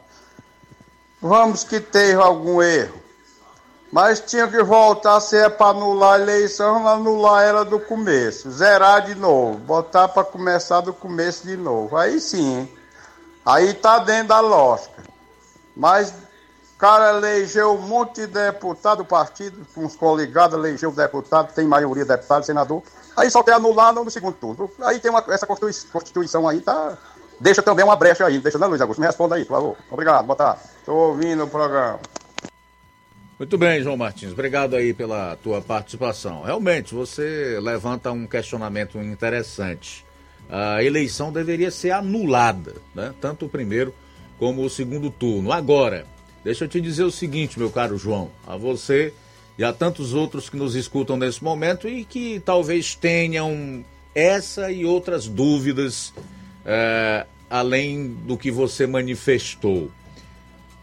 [1.19, 3.02] Vamos que teve algum erro.
[3.91, 8.52] Mas tinha que voltar, se é para anular a eleição, anular ela do começo.
[8.52, 9.57] Zerar de novo.
[9.57, 11.95] Botar para começar do começo de novo.
[11.95, 12.68] Aí sim.
[13.45, 15.03] Aí tá dentro da lógica.
[15.76, 16.14] Mas
[16.84, 22.03] cara elegeu um monte de deputado do partido, com os coligados, elegeu deputado, tem maioria
[22.03, 22.84] de deputado, senador.
[23.15, 24.69] Aí só quer anular no segundo turno.
[24.81, 26.97] Aí tem uma, essa constituição aí, tá
[27.39, 28.38] deixa também uma brecha aí.
[28.38, 28.99] Deixa, né, Luiz Augusto?
[28.99, 29.77] Me responda aí, por favor.
[29.89, 30.60] Obrigado, boa tarde.
[30.77, 32.01] Estou ouvindo o programa.
[33.39, 34.34] Muito bem, João Martins.
[34.34, 36.41] Obrigado aí pela tua participação.
[36.41, 40.05] Realmente, você levanta um questionamento interessante.
[40.49, 43.14] A eleição deveria ser anulada, né?
[43.22, 43.95] Tanto o primeiro
[44.38, 45.49] como o segundo turno.
[45.53, 46.11] Agora,
[46.44, 49.14] deixa eu te dizer o seguinte, meu caro João, a você
[49.57, 53.84] e a tantos outros que nos escutam nesse momento e que talvez tenham
[54.14, 56.14] essa e outras dúvidas
[56.65, 59.91] é, além do que você manifestou.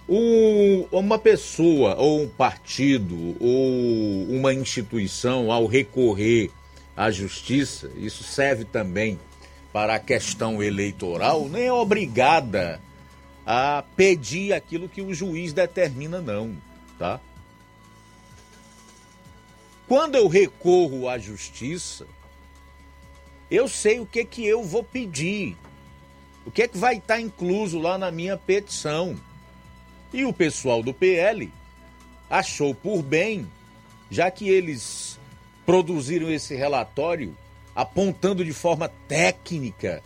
[0.09, 6.51] O, uma pessoa, ou um partido, ou uma instituição, ao recorrer
[6.97, 9.19] à justiça, isso serve também
[9.73, 12.81] para a questão eleitoral, nem é obrigada
[13.53, 16.57] a pedir aquilo que o juiz determina, não,
[16.97, 17.19] tá?
[19.89, 22.07] Quando eu recorro à justiça,
[23.51, 25.57] eu sei o que que eu vou pedir.
[26.47, 29.17] O que é que vai estar incluso lá na minha petição?
[30.13, 31.53] E o pessoal do PL
[32.31, 33.49] achou por bem,
[34.09, 35.19] já que eles
[35.67, 37.37] produziram esse relatório
[37.75, 40.05] apontando de forma técnica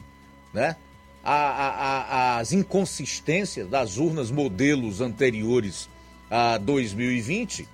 [0.50, 0.76] né,
[1.24, 5.88] a, a, as inconsistências das urnas modelos anteriores
[6.30, 7.66] a 2020,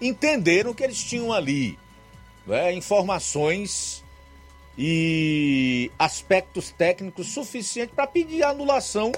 [0.00, 1.78] entenderam que eles tinham ali
[2.46, 4.04] né, informações
[4.76, 9.12] e aspectos técnicos suficientes para pedir a anulação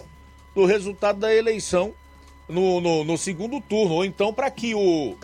[0.55, 1.93] do resultado da eleição
[2.49, 5.17] no, no, no segundo turno, ou então para que o,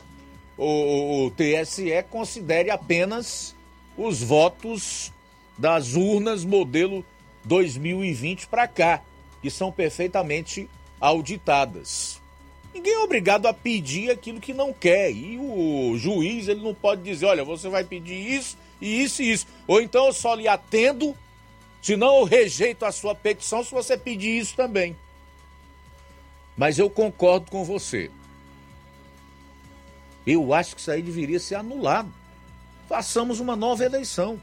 [0.57, 3.55] o, o TSE considere apenas
[3.97, 5.13] os votos
[5.57, 7.05] das urnas modelo
[7.49, 9.03] 2020 para cá,
[9.41, 10.69] que são perfeitamente
[11.01, 12.21] auditadas.
[12.75, 15.11] Ninguém é obrigado a pedir aquilo que não quer.
[15.11, 19.33] E o juiz ele não pode dizer, olha, você vai pedir isso e isso e
[19.33, 19.47] isso.
[19.67, 21.17] Ou então eu só lhe atendo,
[21.81, 24.95] senão eu rejeito a sua petição se você pedir isso também.
[26.57, 28.11] Mas eu concordo com você.
[30.27, 32.13] Eu acho que isso aí deveria ser anulado.
[32.87, 34.39] Façamos uma nova eleição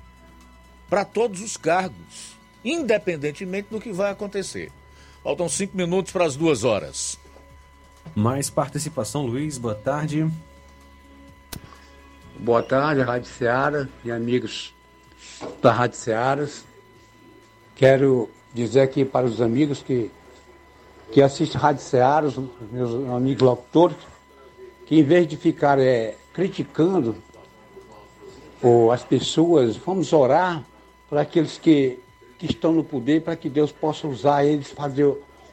[0.90, 2.35] para todos os cargos,
[2.66, 4.72] independentemente do que vai acontecer.
[5.24, 7.20] Faltam cinco minutos para as duas horas.
[8.16, 9.58] Mais participação, Luiz.
[9.58, 10.28] Boa tarde.
[12.38, 14.74] Boa tarde, Rádio Seara e amigos
[15.62, 16.66] da Rádio Searas.
[17.76, 20.12] Quero dizer aqui para os amigos que,
[21.12, 22.38] que assistem Rádio Seara, os
[22.72, 23.98] meus amigos locutores,
[24.86, 27.16] que em vez de ficar é, criticando
[28.62, 30.64] ou as pessoas, vamos orar
[31.10, 32.00] para aqueles que,
[32.38, 35.06] que estão no poder, para que Deus possa usar eles, fazer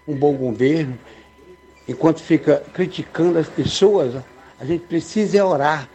[0.06, 0.98] um bom governo.
[1.88, 4.22] Enquanto fica criticando as pessoas,
[4.58, 5.88] a gente precisa é orar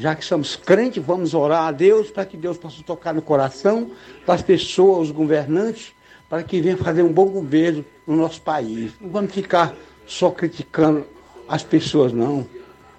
[0.00, 3.90] já que somos crentes, vamos orar a Deus para que Deus possa tocar no coração
[4.26, 5.92] das pessoas, os governantes,
[6.26, 8.92] para que venham fazer um bom governo no nosso país.
[8.98, 9.74] Não vamos ficar
[10.06, 11.06] só criticando
[11.46, 12.48] as pessoas, não,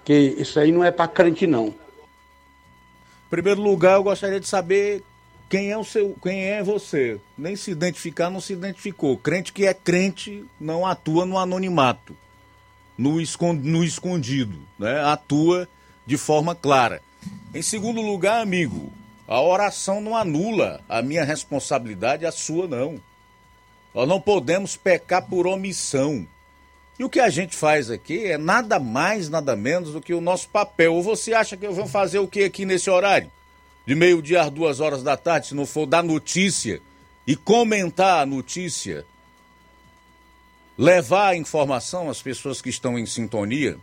[0.06, 1.70] que isso aí não é para crente, não.
[1.70, 5.02] Em primeiro lugar, eu gostaria de saber
[5.52, 7.20] quem é o seu, quem é você.
[7.38, 9.18] Nem se identificar, não se identificou.
[9.18, 12.16] Crente que é crente não atua no anonimato,
[12.98, 15.02] no, escondido, né?
[15.02, 15.68] Atua
[16.06, 17.02] de forma clara.
[17.54, 18.94] Em segundo lugar, amigo,
[19.28, 22.96] a oração não anula a minha responsabilidade, a sua não.
[23.94, 26.26] Nós não podemos pecar por omissão.
[26.98, 30.22] E o que a gente faz aqui é nada mais, nada menos do que o
[30.22, 30.96] nosso papel.
[30.96, 33.30] Ou você acha que eu vou fazer o que aqui nesse horário?
[33.86, 36.82] De meio-dia às duas horas da tarde, se não for dar notícia
[37.26, 39.06] e comentar a notícia,
[40.78, 43.78] levar a informação às pessoas que estão em sintonia.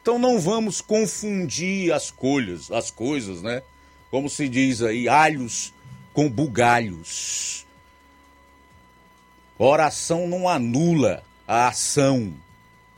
[0.00, 3.62] Então não vamos confundir as colhas, as coisas, né?
[4.10, 5.72] Como se diz aí, alhos
[6.12, 7.66] com bugalhos.
[9.58, 12.34] Oração não anula a ação,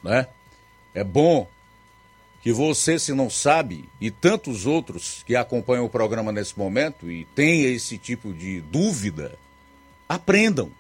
[0.02, 0.27] né?
[0.94, 1.48] É bom
[2.47, 7.24] que você, se não sabe, e tantos outros que acompanham o programa nesse momento e
[7.35, 9.36] têm esse tipo de dúvida,
[10.09, 10.70] aprendam.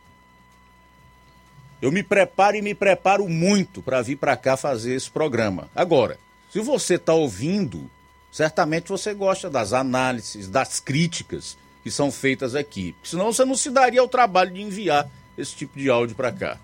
[1.82, 5.68] Eu me preparo e me preparo muito para vir para cá fazer esse programa.
[5.74, 6.20] Agora,
[6.52, 7.90] se você está ouvindo,
[8.30, 12.94] certamente você gosta das análises, das críticas que são feitas aqui.
[13.02, 16.58] Senão você não se daria o trabalho de enviar esse tipo de áudio para cá.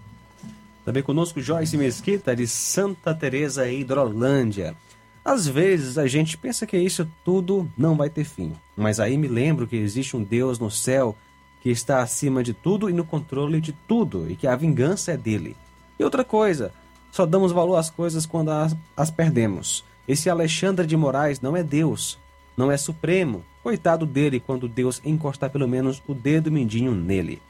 [0.84, 4.76] Também conosco Joyce Mesquita, de Santa Teresa Hidrolândia.
[5.24, 9.28] Às vezes a gente pensa que isso tudo não vai ter fim, mas aí me
[9.28, 11.16] lembro que existe um Deus no céu
[11.60, 15.16] que está acima de tudo e no controle de tudo, e que a vingança é
[15.16, 15.56] dele.
[15.96, 16.72] E outra coisa,
[17.12, 19.84] só damos valor às coisas quando as, as perdemos.
[20.08, 22.18] Esse Alexandre de Moraes não é Deus,
[22.56, 23.44] não é supremo.
[23.62, 27.40] Coitado dele quando Deus encostar pelo menos o dedo mindinho nele.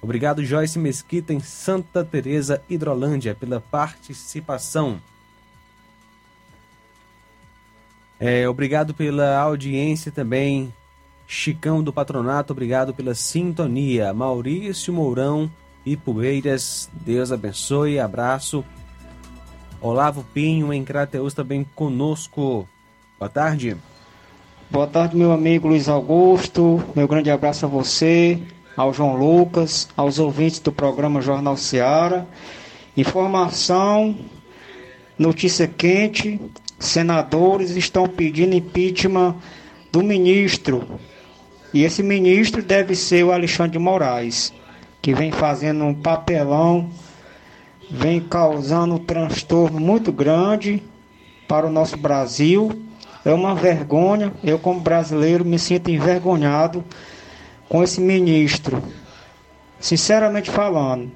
[0.00, 5.00] Obrigado Joyce Mesquita em Santa Teresa Hidrolândia pela participação.
[8.18, 10.72] É, obrigado pela audiência também.
[11.26, 14.14] Chicão do Patronato, obrigado pela sintonia.
[14.14, 15.50] Maurício Mourão
[15.84, 18.64] e Poeiras, Deus abençoe, abraço.
[19.80, 22.66] Olavo Pinho em Crateus também conosco.
[23.18, 23.76] Boa tarde.
[24.70, 26.82] Boa tarde, meu amigo Luiz Augusto.
[26.94, 28.40] Meu grande abraço a você,
[28.76, 32.26] ao João Lucas, aos ouvintes do programa Jornal Seara.
[32.96, 34.16] Informação,
[35.18, 36.40] notícia quente:
[36.78, 39.36] senadores estão pedindo impeachment
[39.90, 40.98] do ministro
[41.76, 44.50] e esse ministro deve ser o Alexandre de Moraes,
[45.02, 46.88] que vem fazendo um papelão,
[47.90, 50.82] vem causando um transtorno muito grande
[51.46, 52.82] para o nosso Brasil.
[53.26, 56.82] É uma vergonha, eu como brasileiro me sinto envergonhado
[57.68, 58.82] com esse ministro,
[59.78, 61.12] sinceramente falando.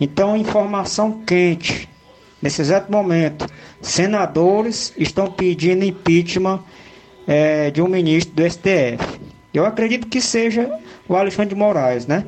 [0.00, 1.89] Então, informação quente,
[2.40, 3.46] nesse exato momento,
[3.80, 6.60] senadores estão pedindo impeachment
[7.26, 9.20] é, de um ministro do STF.
[9.52, 10.70] Eu acredito que seja
[11.08, 12.24] o Alexandre de Moraes, né?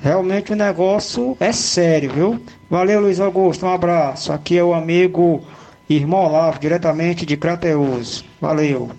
[0.00, 2.42] Realmente o negócio é sério, viu?
[2.68, 4.32] Valeu, Luiz Augusto, um abraço.
[4.32, 5.42] Aqui é o amigo
[5.88, 8.24] Irmão Olavo, diretamente de Crateus.
[8.40, 8.90] Valeu.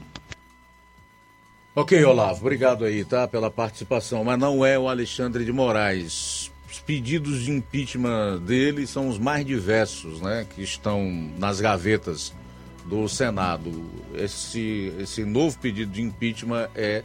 [1.75, 4.23] Ok, Olavo, obrigado aí, tá, pela participação.
[4.23, 6.51] Mas não é o Alexandre de Moraes.
[6.77, 12.31] Os pedidos de impeachment dele são os mais diversos, né, que estão nas gavetas
[12.85, 13.83] do Senado.
[14.13, 17.03] Esse, esse novo pedido de impeachment é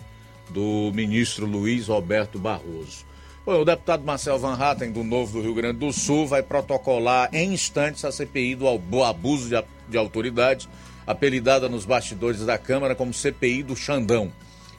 [0.51, 3.07] do ministro Luiz Roberto Barroso.
[3.47, 7.31] Bom, o deputado Marcel Van Hatten, do Novo do Rio Grande do Sul, vai protocolar
[7.33, 10.69] em instantes a CPI do abuso de, de autoridade,
[11.07, 14.31] apelidada nos bastidores da Câmara como CPI do Xandão.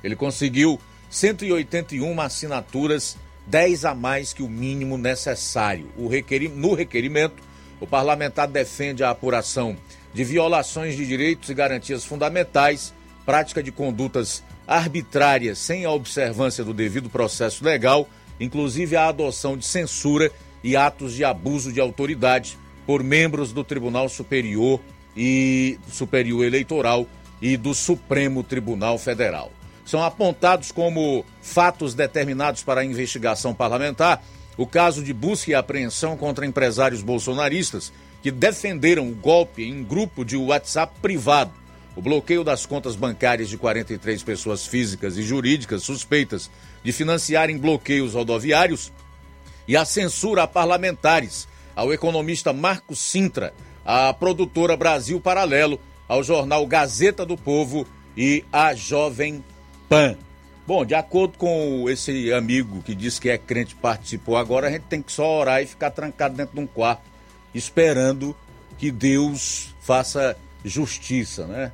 [0.04, 0.80] Ele conseguiu
[1.10, 3.18] 181 assinaturas,
[3.48, 5.90] 10 a mais que o mínimo necessário.
[5.98, 7.44] O requerim, no requerimento,
[7.80, 9.76] o parlamentar defende a apuração
[10.14, 12.94] de violações de direitos e garantias fundamentais,
[13.26, 18.08] prática de condutas arbitrárias sem a observância do devido processo legal,
[18.40, 20.32] inclusive a adoção de censura
[20.64, 24.80] e atos de abuso de autoridade por membros do Tribunal Superior
[25.16, 27.08] e Superior Eleitoral
[27.42, 29.52] e do Supremo Tribunal Federal.
[29.86, 34.24] São apontados como fatos determinados para a investigação parlamentar.
[34.58, 37.92] O caso de busca e apreensão contra empresários bolsonaristas
[38.22, 41.52] que defenderam o golpe em grupo de WhatsApp privado,
[41.96, 46.50] o bloqueio das contas bancárias de 43 pessoas físicas e jurídicas suspeitas
[46.84, 48.92] de financiarem bloqueios rodoviários
[49.68, 53.54] e a censura a parlamentares, ao economista Marco Sintra,
[53.86, 57.86] à produtora Brasil Paralelo, ao jornal Gazeta do Povo
[58.16, 59.44] e à Jovem
[59.94, 60.18] Pan.
[60.66, 64.86] Bom, de acordo com esse amigo que disse que é crente participou agora, a gente
[64.86, 67.04] tem que só orar e ficar trancado dentro de um quarto
[67.54, 68.36] esperando
[68.80, 71.72] que Deus faça justiça, né?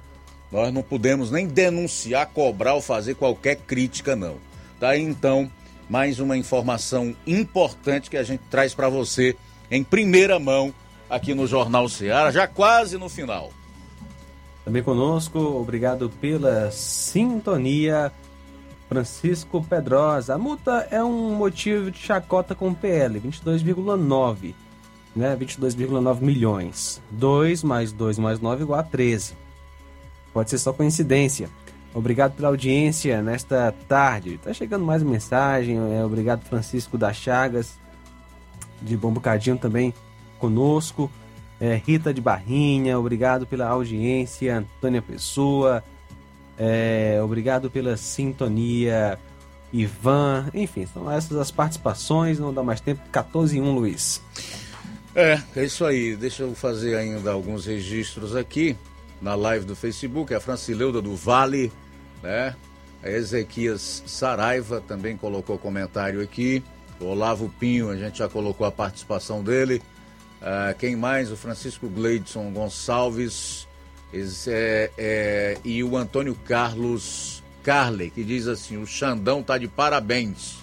[0.52, 4.36] Nós não podemos nem denunciar, cobrar ou fazer qualquer crítica, não.
[4.82, 5.50] Daí então,
[5.90, 9.34] mais uma informação importante que a gente traz para você
[9.72, 10.74] em primeira mão
[11.10, 13.54] aqui no Jornal Ceará, já quase no final.
[14.70, 18.12] Também conosco, obrigado pela sintonia.
[18.88, 20.36] Francisco Pedrosa.
[20.36, 24.54] A multa é um motivo de chacota com o PL, 22,9,
[25.16, 25.36] né?
[25.36, 27.02] 22,9 milhões.
[27.10, 29.34] 2 mais 2 mais 9 igual a 13.
[30.32, 31.50] Pode ser só coincidência.
[31.92, 34.38] Obrigado pela audiência nesta tarde.
[34.38, 35.80] Tá chegando mais mensagem.
[35.98, 37.80] É, obrigado, Francisco das Chagas,
[38.84, 39.92] de Bom Bocadinho também
[40.38, 41.10] conosco.
[41.60, 44.58] É, Rita de Barrinha, obrigado pela audiência.
[44.58, 45.84] Antônia Pessoa,
[46.58, 49.20] é, obrigado pela sintonia.
[49.72, 52.40] Ivan, enfim, são essas as participações.
[52.40, 53.02] Não dá mais tempo.
[53.12, 54.22] 14 e 1, Luiz.
[55.16, 56.16] É, é isso aí.
[56.16, 58.76] Deixa eu fazer ainda alguns registros aqui
[59.22, 60.34] na live do Facebook.
[60.34, 61.72] A Francileuda do Vale,
[62.24, 62.56] né?
[63.04, 66.64] A Ezequias Saraiva também colocou comentário aqui.
[67.00, 69.82] O Olavo Pinho, a gente já colocou a participação dele.
[70.42, 71.32] Uh, quem mais?
[71.32, 73.68] O Francisco Gleidson Gonçalves
[74.48, 80.58] é, é, e o Antônio Carlos Carley, que diz assim: o Xandão tá de parabéns.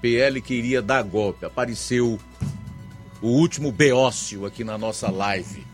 [0.00, 1.46] PL queria dar golpe.
[1.46, 2.18] Apareceu
[3.20, 5.66] o último beócio aqui na nossa live.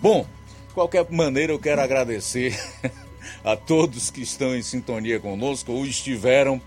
[0.00, 0.26] Bom,
[0.68, 2.58] de qualquer maneira eu quero agradecer
[3.44, 6.60] a todos que estão em sintonia conosco ou estiveram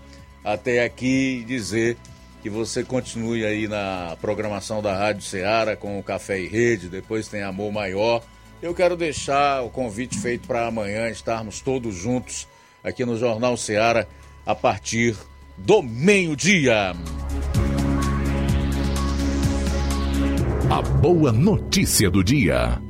[0.44, 1.96] até aqui e dizer
[2.42, 7.28] que você continue aí na programação da Rádio Ceará com o Café e Rede, depois
[7.28, 8.22] tem Amor Maior.
[8.62, 12.46] Eu quero deixar o convite feito para amanhã estarmos todos juntos
[12.82, 14.06] aqui no Jornal Ceará
[14.46, 15.16] a partir
[15.56, 16.94] do meio-dia.
[20.70, 22.80] A boa notícia do dia.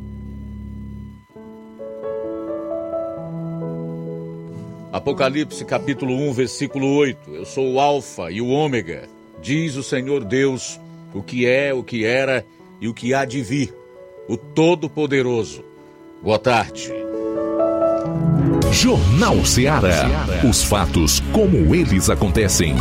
[4.92, 7.34] Apocalipse capítulo 1, versículo 8.
[7.34, 10.80] Eu sou o Alfa e o Ômega diz o Senhor Deus,
[11.14, 12.44] o que é, o que era
[12.80, 13.74] e o que há de vir,
[14.28, 15.64] o Todo-Poderoso.
[16.22, 16.92] Boa tarde.
[18.72, 20.06] Jornal Ceará.
[20.48, 22.74] Os fatos como eles acontecem.